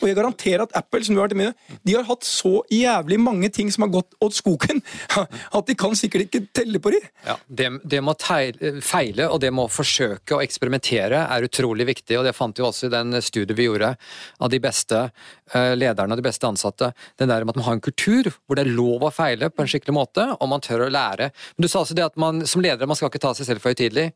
[0.00, 1.54] Og jeg garanterer at Apple som du har vært med,
[1.86, 4.82] de har hatt så jævlig mange ting som har gått åt skogen,
[5.56, 7.00] at de kan sikkert ikke telle på de.
[7.26, 12.18] Ja, det, det må feile og det må forsøke å eksperimentere er utrolig viktig.
[12.18, 16.14] og Det fant vi også i den studiet vi gjorde av de beste eh, lederne
[16.14, 16.92] og de beste ansatte.
[17.20, 19.64] Den der med at man har en kultur hvor det er lov å feile på
[19.64, 21.30] en skikkelig måte, og man tør å lære.
[21.56, 23.64] Men Du sa også det at man som leder man skal ikke ta seg selv
[23.64, 24.10] for høytidelig.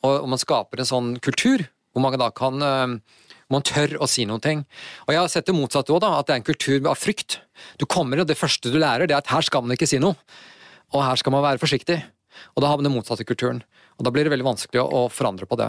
[0.00, 4.08] Og, og man skaper en sånn kultur hvor man da kan eh, man tør å
[4.10, 4.62] si noen ting.
[5.06, 7.40] Og jeg har sett det motsatte òg, at det er en kultur av frykt.
[7.80, 10.00] Du kommer, og det første du lærer, det er at her skal man ikke si
[10.02, 10.16] noe.
[10.94, 12.00] Og her skal man være forsiktig.
[12.54, 13.60] Og da har man den motsatte kulturen.
[14.00, 15.68] Og da blir det veldig vanskelig å, forandre på det.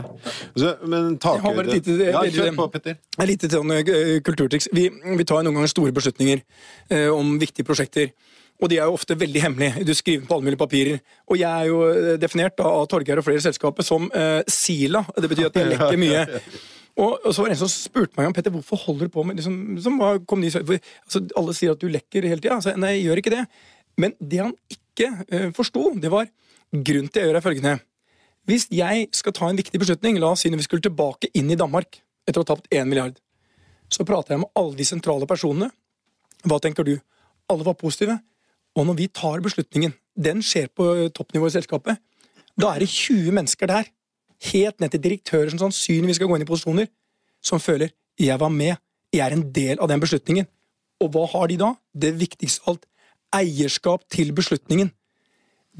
[0.56, 2.98] Så, men Jeg har bare et lite- Ja, kjør på, Petter.
[3.20, 4.70] Et lite sånn eh, kulturtriks.
[4.72, 6.42] Vi, vi tar noen ganger store beslutninger
[6.90, 8.14] eh, om viktige prosjekter.
[8.62, 9.84] Og de er jo ofte veldig hemmelige.
[9.86, 11.02] Du skriver på alle mulige papirer.
[11.28, 15.04] Og jeg er jo eh, definert da, av Torgeir og flere selskaper som eh, Sila.
[15.18, 16.28] Det betyr at jeg lekker mye.
[17.02, 19.24] Og, og så var det en som spurte meg om Petter, hvorfor holder du på
[19.26, 22.60] med liksom, som var, kom for, altså, Alle sier at du lekker hele tida.
[22.60, 23.46] Altså, nei, jeg gjør ikke det.
[24.02, 26.30] Men det han ikke uh, forsto, det var
[26.72, 27.74] grunnen til jeg gjør er følgende.
[28.50, 31.52] Hvis jeg skal ta en viktig beslutning, la oss si når vi skulle tilbake inn
[31.54, 33.18] i Danmark etter å ha tapt 1 milliard,
[33.92, 35.70] så prater jeg med alle de sentrale personene.
[36.48, 36.96] Hva tenker du?
[37.52, 38.18] Alle var positive.
[38.78, 42.00] Og når vi tar beslutningen, den skjer på toppnivå i selskapet,
[42.60, 43.90] da er det 20 mennesker der,
[44.52, 46.88] helt ned til direktører som sannsynligvis skal gå inn i posisjoner,
[47.44, 48.78] som føler 'jeg var med',
[49.14, 50.48] 'jeg er en del av den beslutningen'.
[51.02, 51.76] Og hva har de da?
[51.98, 52.86] Det viktigste av alt
[53.34, 54.92] eierskap til beslutningen.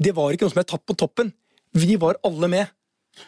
[0.00, 1.32] Det var ikke noe som er tatt på toppen.
[1.74, 2.66] Vi var alle med.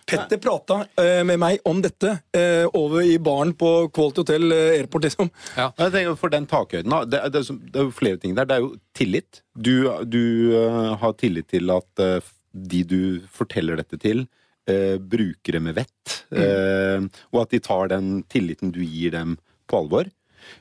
[0.07, 4.79] Petter prata eh, med meg om dette eh, over i baren på Quality Hotel eh,
[4.81, 5.31] Airport, liksom.
[5.79, 7.05] Jeg tenker For den takhøyden, da.
[7.05, 7.43] Det, er- det,
[7.73, 8.45] det er jo flere ting der.
[8.49, 9.43] Det er jo tillit.
[9.55, 12.23] Du, du eh, har tillit til at
[12.55, 14.27] de du forteller dette til,
[14.71, 16.25] eh, brukere med vett.
[16.35, 20.11] eh, og at de tar den tilliten du gir dem, på alvor.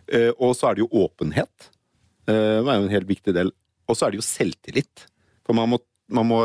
[0.07, 1.69] Eh, og så er det jo åpenhet.
[2.27, 3.51] Eh, det er jo en helt viktig del.
[3.87, 5.07] Og så er det jo selvtillit.
[5.43, 6.39] For man må, man må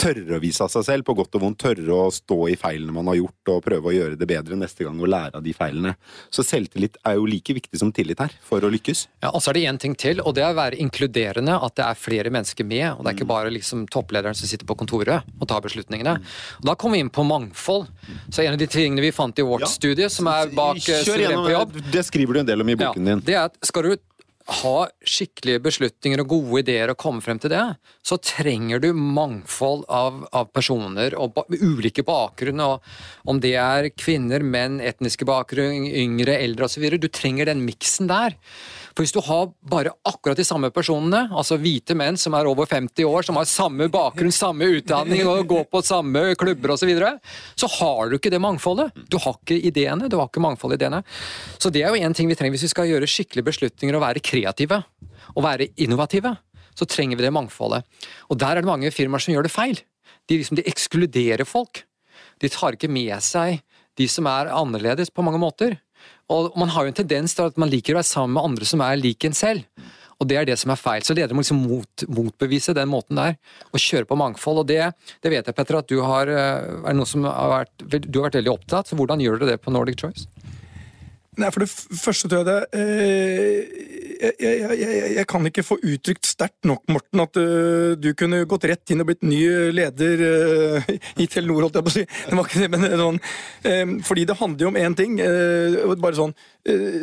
[0.00, 1.58] tørre å vise av seg selv, på godt og vondt.
[1.64, 4.84] Tørre å stå i feilene man har gjort, og prøve å gjøre det bedre neste
[4.84, 5.94] gang og lære av de feilene.
[6.34, 9.06] Så selvtillit er jo like viktig som tillit her, for å lykkes.
[9.24, 11.56] Ja, og så er det én ting til, og det er å være inkluderende.
[11.64, 14.66] At det er flere mennesker med, og det er ikke bare liksom topplederen som sitter
[14.68, 16.16] på kontoret og tar beslutningene.
[16.60, 17.86] Og Da kommer vi inn på mangfold.
[18.30, 19.66] Så en av de tingene vi fant i vårt Ja.
[19.70, 22.60] studie, som er bak eh, Kjør Suveren på jobb, gjennom, Det skriver du en del
[22.60, 23.20] om i boken din.
[23.24, 23.96] det er at skal du
[24.44, 24.78] ha
[25.08, 27.62] skikkelige beslutninger og gode ideer og komme frem til det,
[28.04, 32.60] så trenger du mangfold av, av personer og ba, ulike bakgrunn.
[32.60, 36.84] Og om det er kvinner, menn, etniske bakgrunn, yngre, eldre osv.
[37.00, 38.36] Du trenger den miksen der.
[38.94, 42.68] For hvis du har bare akkurat de samme personene, altså hvite menn som er over
[42.70, 46.88] 50 år, som har samme bakgrunn, samme utdanning og går på samme klubber osv., så,
[46.90, 47.10] videre,
[47.56, 48.92] så har du ikke det mangfoldet.
[49.10, 51.00] Du har ikke ideene, du har ikke mangfoldet ideene.
[51.58, 54.04] Så det er jo en ting vi trenger hvis vi skal gjøre skikkelige beslutninger og
[54.04, 54.82] være kreative
[55.32, 56.36] og være innovative.
[56.78, 57.86] Så trenger vi det mangfoldet.
[58.28, 59.80] Og der er det mange firmaer som gjør det feil.
[60.28, 61.82] De, liksom, de ekskluderer folk.
[62.42, 63.62] De tar ikke med seg
[63.98, 65.78] de som er annerledes på mange måter.
[66.32, 68.68] Og man har jo en tendens til at man liker å være sammen med andre
[68.68, 69.66] som er lik en selv.
[70.22, 71.04] Og det er det som er feil.
[71.04, 73.36] Så ledere må liksom mot, motbevise den måten der,
[73.72, 74.62] og kjøre på mangfold.
[74.62, 74.80] Og det,
[75.24, 77.74] det vet jeg, Petter, at du har, eh, er noe som har vært,
[78.06, 78.90] du har vært veldig opptatt.
[78.90, 80.28] Så hvordan gjør du det på Nordic Choice?
[81.40, 83.72] Nei, For det første tror jeg det eh,
[84.24, 88.44] jeg, jeg, jeg, jeg, kan ikke få uttrykt sterkt nok, Morten, at eh, du kunne
[88.48, 89.42] gått rett inn og blitt ny
[89.74, 90.92] leder eh,
[91.22, 92.04] i Telenor, holdt jeg på å si.
[92.06, 93.20] Det var ikke det, men sånn,
[94.06, 95.18] fordi det handler jo om én ting.
[95.18, 96.34] bare sånn,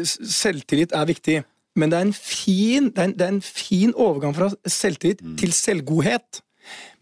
[0.07, 1.41] Selvtillit er viktig.
[1.77, 5.21] Men det er en fin, det er en, det er en fin overgang fra selvtillit
[5.39, 6.41] til selvgodhet.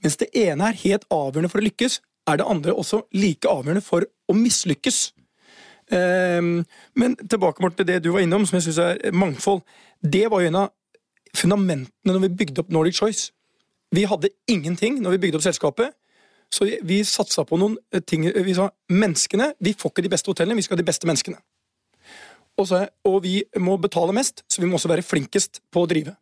[0.03, 3.85] Mens det ene er helt avgjørende for å lykkes, er det andre også like avgjørende
[3.85, 5.09] for å mislykkes.
[5.91, 9.61] Ehm, men tilbake Morten, til det du var innom, som jeg synes er mangfold.
[10.03, 10.69] Det var jo en av
[11.35, 13.31] fundamentene når vi bygde opp Nordic Choice.
[13.91, 15.93] Vi hadde ingenting når vi bygde opp selskapet.
[16.51, 18.23] Så vi- vi satsa på noen ting.
[18.25, 21.37] Vi sa menneskene Vi får ikke de beste hotellene, vi skal ha de beste menneskene.
[22.57, 25.87] Og, så, og vi må betale mest, så vi må også være flinkest på å
[25.87, 26.15] drive.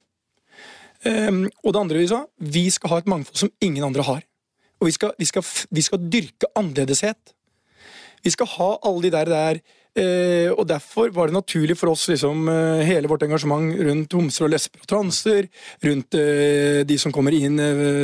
[1.06, 4.24] Um, og det andre vi sa, vi skal ha et mangfold som ingen andre har.
[4.80, 7.34] og vi skal, vi skal, vi skal dyrke annerledeshet.
[8.24, 9.62] Vi skal ha alle de der der
[9.98, 14.46] Eh, og Derfor var det naturlig for oss liksom, eh, hele vårt engasjement rundt homser
[14.46, 15.48] og lesber og transer,
[15.84, 17.58] rundt eh, de som kommer inn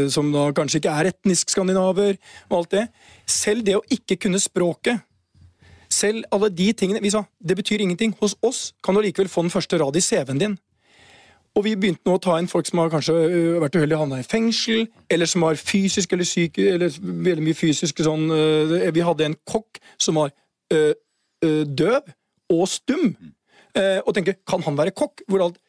[0.10, 2.18] som da kanskje ikke er etnisk skandinaver,
[2.50, 2.88] og alt det.
[3.30, 5.06] Selv det å ikke kunne språket,
[5.90, 8.16] selv alle de tingene Vi sa det betyr ingenting.
[8.20, 10.58] Hos oss kan du likevel få den første rad i CV-en din.
[11.54, 14.22] Og vi begynte nå å ta inn folk som har kanskje øh, vært uheldige havna
[14.24, 19.06] i fengsel, eller som har fysisk eller syke, eller veldig mye fysisk sånn øh, Vi
[19.06, 20.34] hadde en kokk som var
[20.74, 20.96] øh,
[21.44, 22.10] døv
[22.54, 23.14] og stum,
[23.78, 25.26] eh, og tenker kan han være kokk?
[25.30, 25.62] Hvor alt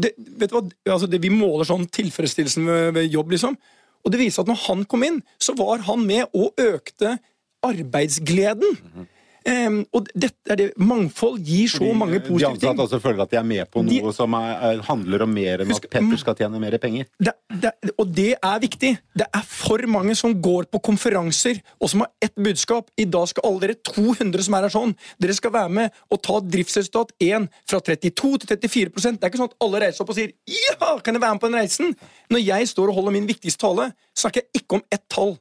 [0.00, 0.64] det, vet du hva?
[0.90, 3.58] Altså, det, Vi måler sånn tilfredsstillelsen ved, ved jobb, liksom.
[4.00, 7.18] Og det viser at når han kom inn, så var han med og økte
[7.66, 8.78] arbeidsgleden.
[8.78, 9.08] Mm -hmm.
[9.40, 12.60] Um, og dette er det, Mangfold gir så Fordi mange positive ting.
[12.60, 15.24] De ansatte også føler at de er med på noe de, som er, er, handler
[15.24, 17.08] om mer enn husk, at Petter skal tjene mer penger.
[17.16, 18.92] Det, det, og det er viktig.
[19.16, 22.92] Det er for mange som går på konferanser og som har ett budskap.
[23.00, 26.22] I dag skal alle dere 200 som er her sånn, dere skal være med og
[26.26, 30.12] ta driftsresultat 1 fra 32 til 34% Det er ikke sånn at alle reiser opp
[30.12, 31.94] og sier 'ja, kan jeg være med på den reisen'?
[32.30, 35.38] Når jeg står og holder min viktigste tale, snakker jeg ikke om ett tall.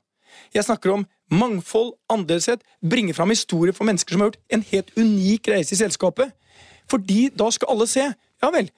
[0.55, 4.91] Jeg snakker om mangfold, annerledeshet, bringe fram historier for mennesker som har gjort en helt
[4.97, 6.33] unik reise i selskapet.
[6.89, 8.05] Fordi da skal alle se.
[8.41, 8.71] Ja vel.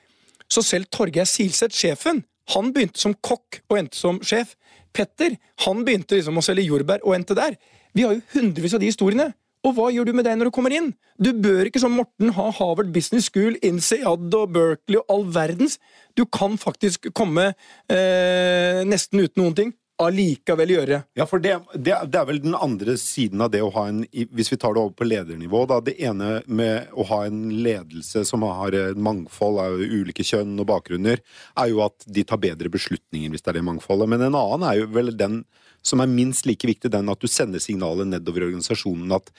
[0.52, 4.58] Så selv Torgeir Silseth, sjefen, han begynte som kokk og endte som sjef.
[4.92, 7.56] Petter han begynte liksom å selge jordbær og endte der.
[7.96, 9.32] Vi har jo hundrevis av de historiene.
[9.62, 10.90] Og hva gjør du med deg når du kommer inn?
[11.22, 15.78] Du bør ikke som Morten ha Harvard Business School, INSEAD og Berkeley og all verdens.
[16.18, 17.52] Du kan faktisk komme
[17.86, 19.76] eh, nesten uten noen ting
[20.08, 21.02] allikevel gjøre.
[21.18, 24.04] Ja, for det, det, det, er vel den andre siden av det å ha en
[24.12, 25.80] Hvis vi tar det over på ledernivå, da.
[25.86, 31.22] Det ene med å ha en ledelse som har mangfold av ulike kjønn og bakgrunner,
[31.58, 34.10] er jo at de tar bedre beslutninger hvis det er det mangfoldet.
[34.12, 35.44] Men en annen er jo vel den
[35.86, 39.32] som er minst like viktig, den at du sender signalet nedover i organisasjonen at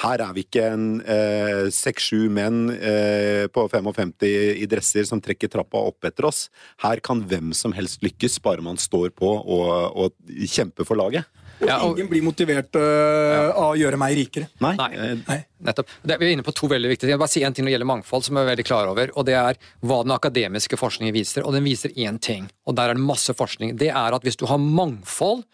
[0.00, 0.86] her er vi ikke en
[1.74, 6.46] seks-sju eh, menn eh, på 55 i dresser som trekker trappa opp etter oss.
[6.80, 10.09] Her kan hvem som helst lykkes, bare man står på og, og
[10.48, 11.28] kjemper for laget.
[11.60, 13.40] Og ja, og, ingen blir motivert uh, ja.
[13.50, 14.48] av å gjøre meg rikere.
[14.64, 15.10] Nei, Nei.
[15.26, 15.36] Nei.
[15.66, 15.90] nettopp.
[16.00, 17.14] Det, vi er inne på to veldig viktige ting.
[17.14, 19.12] Jeg bare si en ting når det gjelder mangfold, som jeg er veldig klar over.
[19.12, 21.44] og Det er hva den akademiske forskningen viser.
[21.44, 23.76] Og den viser én ting, og der er det masse forskning.
[23.80, 25.44] Det er at hvis du har mangfold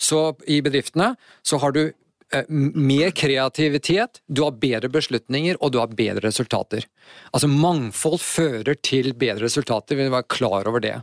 [0.00, 1.12] så i bedriftene
[1.46, 1.92] så har du eh,
[2.48, 6.86] mer kreativitet, du har bedre beslutninger og du har bedre resultater.
[7.34, 10.96] Altså Mangfold fører til bedre resultater, vi må være klar over det.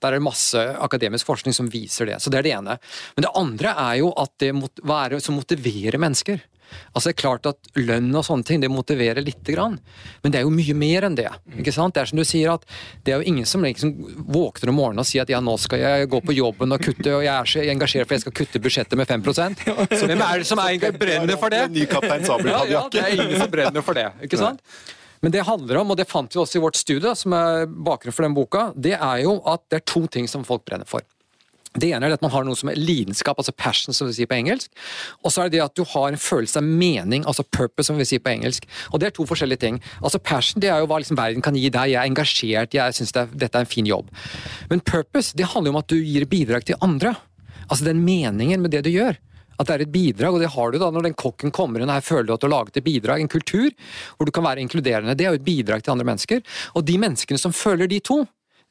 [0.00, 2.20] Der er det masse akademisk forskning som viser det.
[2.22, 2.78] Så Det er det ene.
[3.16, 6.42] Men det andre er jo at det må være som motiverer mennesker.
[6.92, 9.78] Altså det er klart at Lønn og sånne ting det motiverer lite grann,
[10.22, 11.28] men det er jo mye mer enn det.
[11.58, 11.94] ikke sant?
[11.94, 12.66] Det er som du sier at
[13.06, 13.94] det er jo ingen som liksom
[14.32, 17.14] våkner om morgenen og sier at ja, nå skal jeg gå på jobben og kutte,
[17.14, 19.48] og jeg er så engasjert for jeg skal kutte budsjettet med 5 så
[20.06, 21.64] Hvem er det som er, brenner for det?
[21.72, 24.10] Ny kaptein ja, ja, det er ingen som brenner for det.
[24.24, 24.62] ikke sant?
[25.24, 28.14] Men det handler om, og det fant vi også i vårt studie, som er bakgrunnen
[28.14, 31.04] for den boka, det er jo at det er to ting som folk brenner for.
[31.76, 34.30] Det ene er at man har noe som er lidenskap, altså passion, som vi sier
[34.30, 34.72] på engelsk.
[35.22, 38.00] Og så er det det at du har en følelse av mening, altså purpose, som
[38.00, 38.66] vi sier på engelsk.
[38.92, 39.80] Og det er to forskjellige ting.
[40.00, 41.92] Altså Passion det er jo hva liksom verden kan gi deg.
[41.92, 44.10] Jeg er engasjert, jeg syns det dette er en fin jobb.
[44.70, 47.14] Men purpose det handler jo om at du gir bidrag til andre.
[47.66, 49.18] Altså den meningen med det du gjør.
[49.56, 51.88] At det er et bidrag, og det har du da når den kokken kommer inn
[51.88, 53.70] og her føler du at du har laget et bidrag, en kultur
[54.16, 55.16] hvor du kan være inkluderende.
[55.16, 56.42] Det er jo et bidrag til andre mennesker.
[56.76, 58.20] Og de menneskene som føler de to,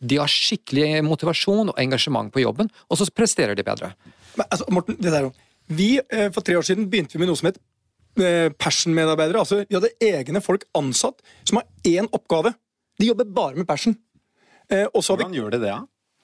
[0.06, 3.94] de har skikkelig motivasjon og engasjement på jobben, og så presterer de bedre.
[4.36, 5.32] Men, altså, Morten, det der,
[5.68, 7.60] vi, eh, For tre år siden begynte vi med noe som het
[8.22, 9.42] eh, Passion-medarbeidere.
[9.42, 12.54] Altså, vi hadde egne folk ansatt som har én oppgave.
[13.00, 13.96] De jobber bare med passion.
[14.70, 15.74] Eh, Hvordan vi, gjør de det, da?
[15.76, 15.82] Ja?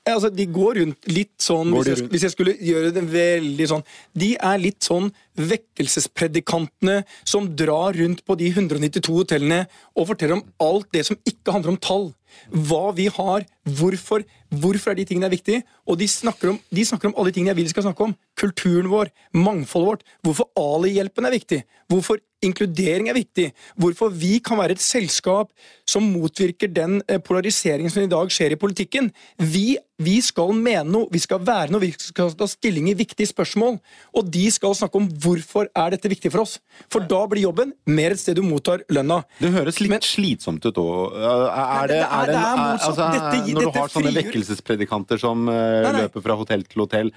[0.09, 3.83] Altså, de går rundt litt sånn hvis jeg, hvis jeg, skulle gjøre det veldig sånn
[4.17, 9.59] De er litt sånn vekkelsespredikantene som drar rundt på de 192 hotellene
[9.93, 12.09] og forteller om alt det som ikke handler om tall
[12.49, 13.45] hva vi har,
[13.77, 14.23] hvorfor,
[14.63, 15.65] hvorfor er de tingene er viktige.
[15.83, 18.07] Og de snakker, om, de snakker om alle de tingene jeg vil de skal snakke
[18.07, 18.15] om.
[18.39, 21.61] Kulturen vår, mangfoldet vårt, hvorfor Ali-hjelpen er viktig.
[21.91, 23.51] Hvorfor inkludering er viktig.
[23.79, 25.51] Hvorfor vi kan være et selskap
[25.91, 29.09] som motvirker den eh, polariseringen som i dag skjer i politikken.
[29.37, 33.29] Vi, vi skal mene noe, vi skal være noe, vi skal ta stilling i viktige
[33.29, 33.79] spørsmål.
[34.17, 36.57] Og de skal snakke om hvorfor er dette viktig for oss.
[36.91, 39.21] For da blir jobben mer et sted du mottar lønna.
[39.41, 41.17] Det høres litt Men, slitsomt ut òg.
[41.21, 42.63] Er det, er det, er.
[42.77, 46.05] Altså, dette, når du har sånne vekkelsespredikanter som uh, nei, nei.
[46.05, 47.11] løper fra hotell til hotell,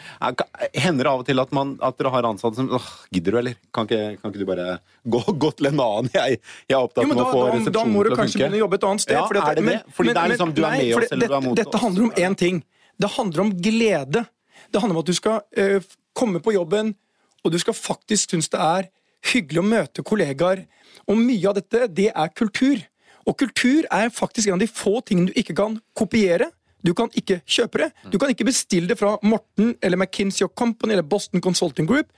[0.75, 3.39] hender det av og til at, man, at dere har ansatte som åh, Gidder du,
[3.39, 3.59] eller?
[3.75, 4.67] Kan ikke, kan ikke, du bare
[5.07, 5.14] gå,
[5.45, 6.11] gå en annen?
[6.15, 7.77] Jeg, jeg er opptatt med å få resepsjonen til å funke.
[7.79, 9.19] Da må du kanskje begynne å jobbe et annet sted.
[9.19, 9.77] Ja, er det det?
[9.97, 11.61] Fordi men, det er liksom, du er med oss, eller du er mot oss.
[11.61, 12.63] Dette handler om én ting.
[13.05, 14.25] Det handler om glede.
[14.71, 16.95] Det handler om at du skal uh, komme på jobben,
[17.45, 18.91] og du skal faktisk synes det er
[19.33, 20.65] hyggelig å møte kollegaer.
[21.11, 22.83] Og mye av dette, det er kultur.
[23.25, 26.51] Og kultur er faktisk en av de få tingene du ikke kan kopiere.
[26.85, 27.91] Du kan ikke kjøpe det.
[28.13, 32.11] Du kan ikke bestille det fra Morten eller McKinsey Company eller Boston Consulting Group.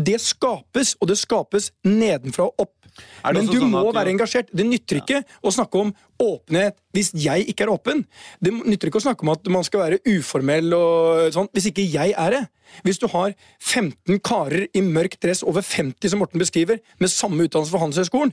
[0.00, 2.76] Det skapes, og det skapes nedenfra og opp.
[3.24, 4.48] Men du sånn må du- være engasjert.
[4.52, 8.06] Det nytter ikke å snakke om åpenhet hvis jeg ikke er åpen.
[8.42, 11.90] Det nytter ikke å snakke om at man skal være uformell og sånn, hvis ikke
[11.90, 12.48] jeg er det.
[12.84, 17.46] Hvis du har 15 karer i mørk dress over 50, som Morten beskriver, med samme
[17.46, 18.32] utdannelse fra Handelshøyskolen,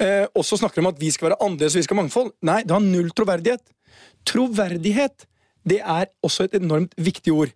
[0.00, 2.02] eh, og så snakker de om at vi skal være annerledes og vi skal ha
[2.02, 2.32] mangfold.
[2.42, 3.60] Nei, det har null troverdighet.
[4.26, 5.26] Troverdighet
[5.68, 7.52] det er også et enormt viktig ord.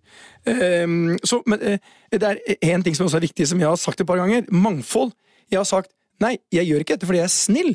[0.49, 3.79] Ehm, så, men eh, det er én ting som også er viktig, som jeg har
[3.81, 4.45] sagt et par ganger.
[4.51, 5.15] Mangfold.
[5.51, 5.91] Jeg har sagt
[6.21, 7.73] nei, jeg gjør ikke dette fordi jeg er snill.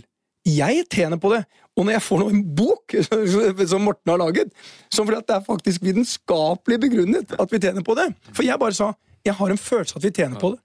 [0.48, 1.42] Jeg tjener på det.
[1.76, 2.96] Og når jeg får en bok
[3.72, 4.50] som Morten har laget,
[4.92, 8.76] som fordi det er faktisk vitenskapelig begrunnet at vi tjener på det For jeg bare
[8.76, 8.92] sa
[9.24, 10.60] jeg har en følelse at vi tjener på det.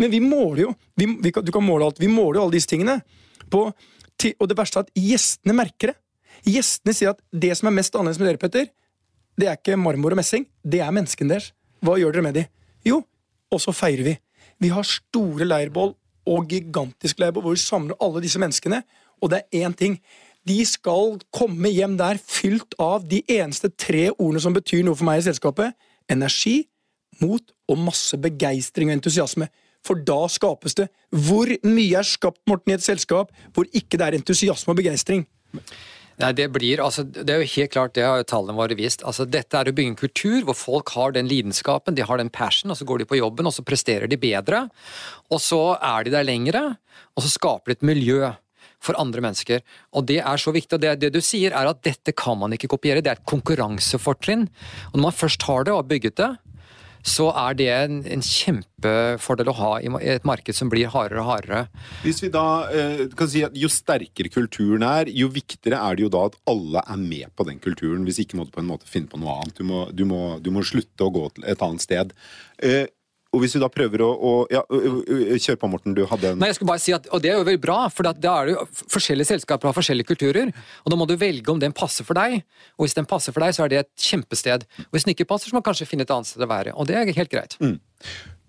[0.00, 2.00] Men vi måler jo vi, vi Du kan måle alt.
[2.00, 3.00] Vi måler jo alle disse tingene.
[3.50, 3.66] På,
[4.38, 5.98] og det verste er at gjestene merker det.
[6.48, 8.70] Gjestene sier at det som er mest annerledes med dere, Petter,
[9.40, 11.50] det er ikke marmor og messing, det er menneskene deres.
[11.80, 12.46] Hva gjør dere med de?
[12.86, 13.00] Jo,
[13.50, 14.16] og så feirer vi.
[14.60, 15.94] Vi har store leirbål
[16.30, 18.82] og gigantisk leirbål hvor vi samler alle disse menneskene,
[19.20, 19.96] og det er én ting.
[20.48, 25.08] De skal komme hjem der fylt av de eneste tre ordene som betyr noe for
[25.08, 25.76] meg i selskapet.
[26.10, 26.62] Energi,
[27.20, 29.50] mot og masse begeistring og entusiasme.
[29.86, 30.88] For da skapes det.
[31.12, 35.24] Hvor mye er skapt, Morten, i et selskap hvor ikke det er entusiasme og begeistring?
[36.20, 39.04] Nei, det blir, altså, det er jo helt klart, det har jo tallene våre vist.
[39.08, 42.32] Altså, dette er å bygge en kultur hvor folk har den lidenskapen, de har den
[42.32, 44.66] passion, og så går de på jobben, og så presterer de bedre.
[45.32, 46.64] Og så er de der lengre,
[47.16, 48.32] og så skaper de et miljø
[48.80, 49.64] for andre mennesker.
[49.96, 50.76] Og det er så viktig.
[50.76, 53.02] og det, det du sier, er at dette kan man ikke kopiere.
[53.04, 54.46] Det er et konkurransefortrinn.
[54.92, 56.30] Og når man først har det og har bygget det,
[57.06, 61.30] så er det en, en kjempefordel å ha i et marked som blir hardere og
[61.30, 61.62] hardere.
[62.04, 66.06] Hvis vi da eh, kan si at Jo sterkere kulturen er, jo viktigere er det
[66.06, 68.04] jo da at alle er med på den kulturen.
[68.08, 69.56] Hvis ikke må du på en måte finne på noe annet.
[69.58, 72.16] Du må, du må, du må slutte å gå til et annet sted.
[72.62, 72.86] Eh,
[73.30, 75.94] og hvis du da prøver å, å ja, Kjør på, Morten.
[75.94, 77.78] Du hadde en Nei, jeg skulle bare si at, Og det er jo veldig bra,
[77.94, 80.50] for da er det jo forskjellige selskaper har forskjellige kulturer.
[80.82, 82.40] Og da må du velge om den passer for deg.
[82.74, 84.66] Og hvis den passer for deg, så er det et kjempested.
[84.88, 86.74] Og hvis den ikke passer, så må du kanskje finne et annet sted å være.
[86.74, 87.54] Og det er helt greit.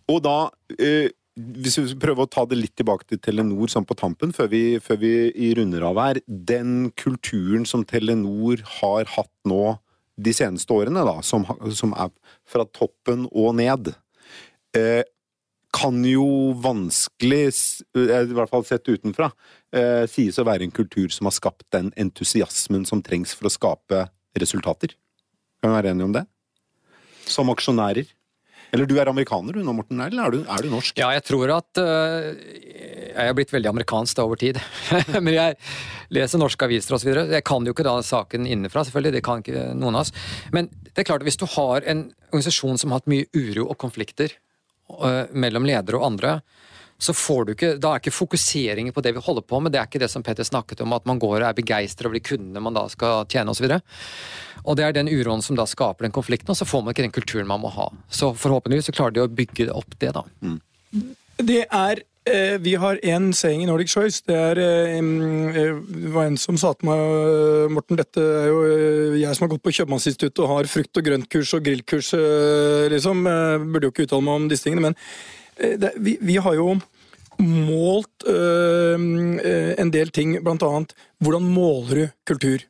[0.09, 0.35] Og da
[0.79, 4.49] eh, Hvis vi prøver å ta det litt tilbake til Telenor sånn på tampen, før
[4.51, 5.13] vi, før vi
[5.61, 6.25] runder av her.
[6.25, 9.77] Den kulturen som Telenor har hatt nå
[10.21, 12.09] de seneste årene, da, som, som er
[12.49, 13.93] fra toppen og ned,
[14.77, 15.03] eh,
[15.71, 17.43] kan jo vanskelig,
[17.95, 19.31] eh, i hvert fall sett utenfra,
[19.73, 23.53] eh, sies å være en kultur som har skapt den entusiasmen som trengs for å
[23.53, 24.95] skape resultater.
[25.62, 26.25] Kan vi være enige om det?
[27.25, 28.07] Som aksjonærer.
[28.71, 30.95] Eller du er amerikaner du nå, Morten, eller er du, er du norsk?
[30.97, 32.31] Ja, jeg tror at øh,
[33.12, 34.60] Jeg har blitt veldig amerikansk da over tid.
[35.25, 35.57] Men jeg
[36.15, 37.12] leser norske aviser osv.
[37.12, 39.17] Jeg kan jo ikke da saken innenfra, selvfølgelig.
[39.17, 40.13] Det kan ikke noen av oss.
[40.55, 43.75] Men det er klart, hvis du har en organisasjon som har hatt mye uro og
[43.84, 44.38] konflikter
[45.34, 46.39] mellom ledere og andre,
[47.01, 49.73] så får du ikke, Da er ikke fokuseringen på det vi holder på med.
[49.73, 52.19] Det er ikke det som Petter snakket om, at man går og er begeistret over
[52.19, 53.65] de kundene man da skal tjene osv.
[53.65, 53.82] Og,
[54.62, 57.08] og det er den uroen som da skaper den konflikten, og så får man ikke
[57.08, 57.88] den kulturen man må ha.
[58.06, 60.27] Så forhåpentligvis så klarer de å bygge opp det, da.
[61.41, 62.06] Det er eh,
[62.62, 64.21] Vi har en saying i Nordic Choice.
[64.21, 68.47] Det er eh, eh, det var en som sa til meg eh, Morten, dette er
[68.51, 72.13] jo eh, jeg som har gått på Kjøpmannsinstituttet og har frukt- og grøntkurs og grillkurs,
[72.13, 73.25] eh, liksom.
[73.25, 74.97] Jeg Burde jo ikke uttale meg om disse tingene, men
[75.57, 76.75] eh, det, vi, vi har jo
[77.41, 79.01] målt eh,
[79.41, 80.93] eh, en del ting, blant annet
[81.25, 82.67] hvordan måler du kultur?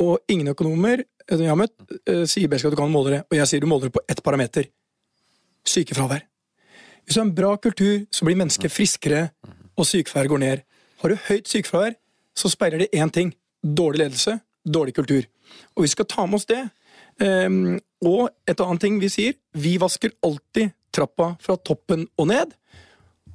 [0.00, 1.76] Og ingen økonomer eh, jeg har møtt,
[2.08, 4.08] eh, sier best at du kan måle det, og jeg sier du måler det på
[4.08, 4.72] ett parameter.
[5.68, 6.24] Sykefravær.
[7.04, 9.28] Hvis du har en bra kultur, så blir mennesket friskere,
[9.76, 10.62] og sykefraværet går ned.
[11.02, 11.96] Har du høyt sykefravær,
[12.36, 13.34] så speiler det én ting.
[13.64, 14.38] Dårlig ledelse,
[14.74, 15.22] dårlig kultur.
[15.76, 16.62] Og vi skal ta med oss det.
[17.20, 22.56] Ehm, og et annet ting vi sier, vi vasker alltid trappa fra toppen og ned.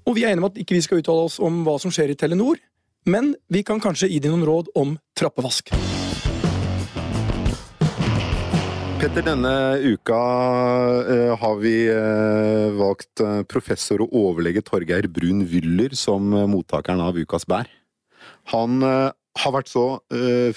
[0.05, 2.13] Og vi er enige om at ikke vi skal uttale oss om hva som skjer
[2.13, 2.57] i Telenor,
[3.05, 5.73] men vi kan kanskje gi dem noen råd om trappevask.
[8.99, 10.17] Petter, denne uka
[11.07, 17.15] eh, har vi eh, valgt eh, professor og overlege Torgeir Brun Wyller som mottakeren av
[17.15, 17.71] Ukas bær.
[18.51, 19.85] Han har vært så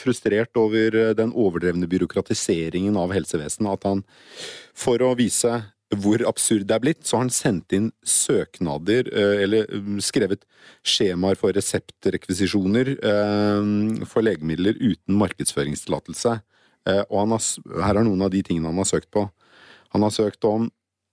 [0.00, 4.02] frustrert over den overdrevne byråkratiseringen av helsevesenet at han,
[4.74, 5.60] for å vise
[6.02, 10.48] hvor absurd det er blitt, så har han sendt inn søknader, eller mm, skrevet
[10.82, 12.96] skjemaer for reseptrekvisisjoner
[14.08, 16.40] for legemidler uten markedsføringstillatelse.
[16.88, 17.48] Eh, og har,
[17.86, 19.26] her er noen av de tingene han har søkt på.
[19.92, 20.70] Han har søkt om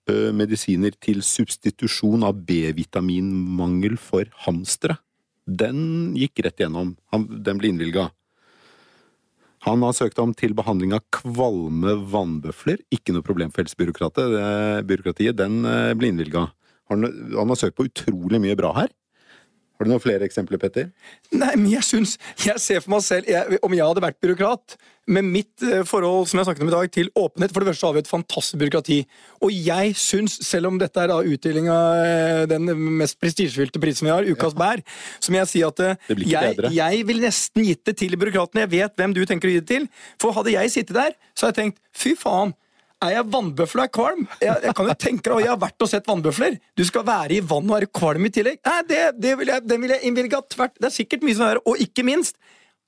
[0.10, 4.98] ø, medisiner til substitusjon av B-vitaminmangel for hamstere.
[5.50, 6.94] Den gikk rett igjennom.
[7.14, 8.08] Han, den ble innvilga.
[9.68, 12.80] Han har søkt om til behandling av kvalme vannbøfler.
[12.96, 15.36] Ikke noe problem for helsebyråkratiet.
[15.36, 16.48] Den eh, ble innvilga.
[16.90, 17.06] Han,
[17.36, 18.94] han har søkt på utrolig mye bra her.
[19.80, 20.90] Har du noen flere eksempler, Petter?
[21.32, 24.76] Nei, men jeg syns Jeg ser for meg selv jeg, Om jeg hadde vært byråkrat,
[25.10, 27.88] med mitt eh, forhold som jeg snakket om i dag, til åpenhet For det første
[27.88, 29.00] har vi et fantastisk byråkrati.
[29.46, 34.10] Og jeg syns, selv om dette er da utdeling av eh, den mest prestisjefylte prisen
[34.10, 34.84] vi har, Ukas bær,
[35.20, 38.66] så må jeg si at eh, jeg, jeg vil nesten gitt det til byråkratene.
[38.68, 39.90] Jeg vet hvem du tenker å gi det til.
[40.22, 42.56] For hadde jeg sittet der, så hadde jeg tenkt fy faen.
[43.00, 44.24] Er jeg vannbøffel og er kvalm?
[44.44, 46.58] Jeg, jeg kan jo tenke deg, jeg har vært og sett vannbøfler.
[46.76, 48.60] Du skal være i vann og være kvalm i tillegg.
[48.68, 50.76] Nei, det, det vil jeg, den vil jeg innvilge tvert.
[50.76, 52.36] Det er sikkert mye som er Og ikke minst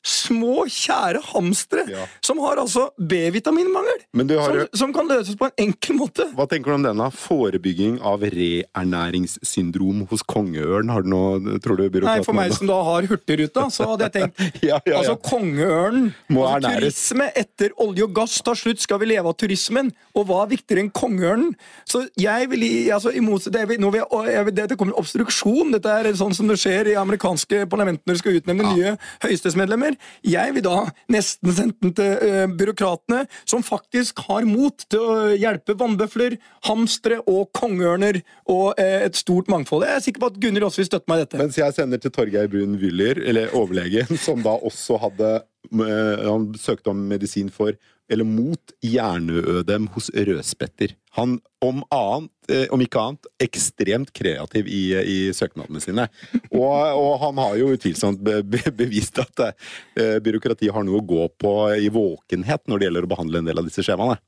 [0.03, 2.05] små, kjære hamstere Ja.
[2.25, 4.01] som har altså B-vitaminmangel.
[4.13, 6.25] Men du har Som, som kan løses på en enkel måte.
[6.35, 7.11] Hva tenker du om denne?
[7.11, 10.89] Forebygging av reernæringssyndrom hos kongeørn.
[10.91, 14.15] Har du noe, tror du Nei, For meg som da har Hurtigruta, så hadde jeg
[14.17, 14.97] tenkt ja, ja.
[15.01, 16.97] Altså, kongeørnen Må altså, ernæres.
[17.01, 18.81] Turisme etter olje og gass tar slutt.
[18.81, 19.91] Skal vi leve av turismen?
[20.17, 21.53] Og hva er viktigere enn kongeørnen?
[21.85, 25.71] Så jeg vil altså, imot, det, vil- vil jeg, det, det kommer obstruksjon.
[25.75, 29.90] Dette er sånn som det skjer i amerikanske parlament når de skal utnevne nye høyesterettsmedlemmer.
[30.27, 30.77] Jeg vil da
[31.11, 36.37] nesten sende den til eh, byråkratene, som faktisk har mot til å hjelpe vannbøfler,
[36.67, 38.21] hamstere og kongeørner
[38.51, 39.87] og eh, et stort mangfold.
[39.87, 41.41] Jeg er sikker på at Gunnar også vil støtte meg i dette.
[41.41, 46.51] Mens jeg sender til Torgeir Brun Wyller, eller overlegen, som da også hadde eh, Han
[46.59, 47.75] søkte om medisin for,
[48.11, 50.95] eller mot, hjerneødem hos rødspetter.
[51.17, 56.05] Han, om, annet, eh, om ikke annet, ekstremt kreativ i, i søknadene sine.
[56.53, 61.05] Og, og han har jo utvilsomt be, be, bevist at eh, byråkratiet har noe å
[61.07, 64.19] gå på i våkenhet når det gjelder å behandle en del av disse skjemaene.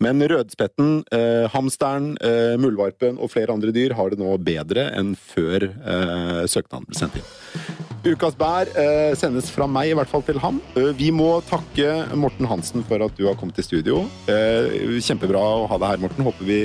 [0.00, 5.16] Men rødspetten, eh, hamsteren, eh, muldvarpen og flere andre dyr har det nå bedre enn
[5.16, 7.89] før eh, søknaden ble sendt inn.
[8.00, 10.60] Ukas bær eh, sendes fra meg, i hvert fall til ham.
[10.72, 14.00] Eh, vi må takke Morten Hansen for at du har kommet til studio.
[14.30, 16.24] Eh, kjempebra å ha deg her, Morten.
[16.24, 16.60] Håper vi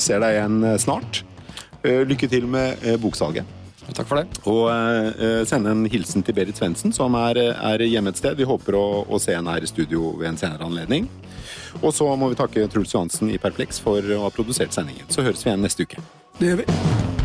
[0.00, 1.20] ser deg igjen eh, snart.
[1.82, 3.56] Eh, lykke til med eh, boksalget.
[3.88, 4.40] Takk for det.
[4.48, 8.40] Og eh, sende en hilsen til Berit Svendsen, som er, er hjemme et sted.
[8.40, 11.08] Vi håper å, å se henne her i studio ved en senere anledning.
[11.82, 15.08] Og så må vi takke Truls Johansen i Perplex for å ha produsert sendingen.
[15.12, 16.04] Så høres vi igjen neste uke.
[16.40, 17.17] Det gjør vi.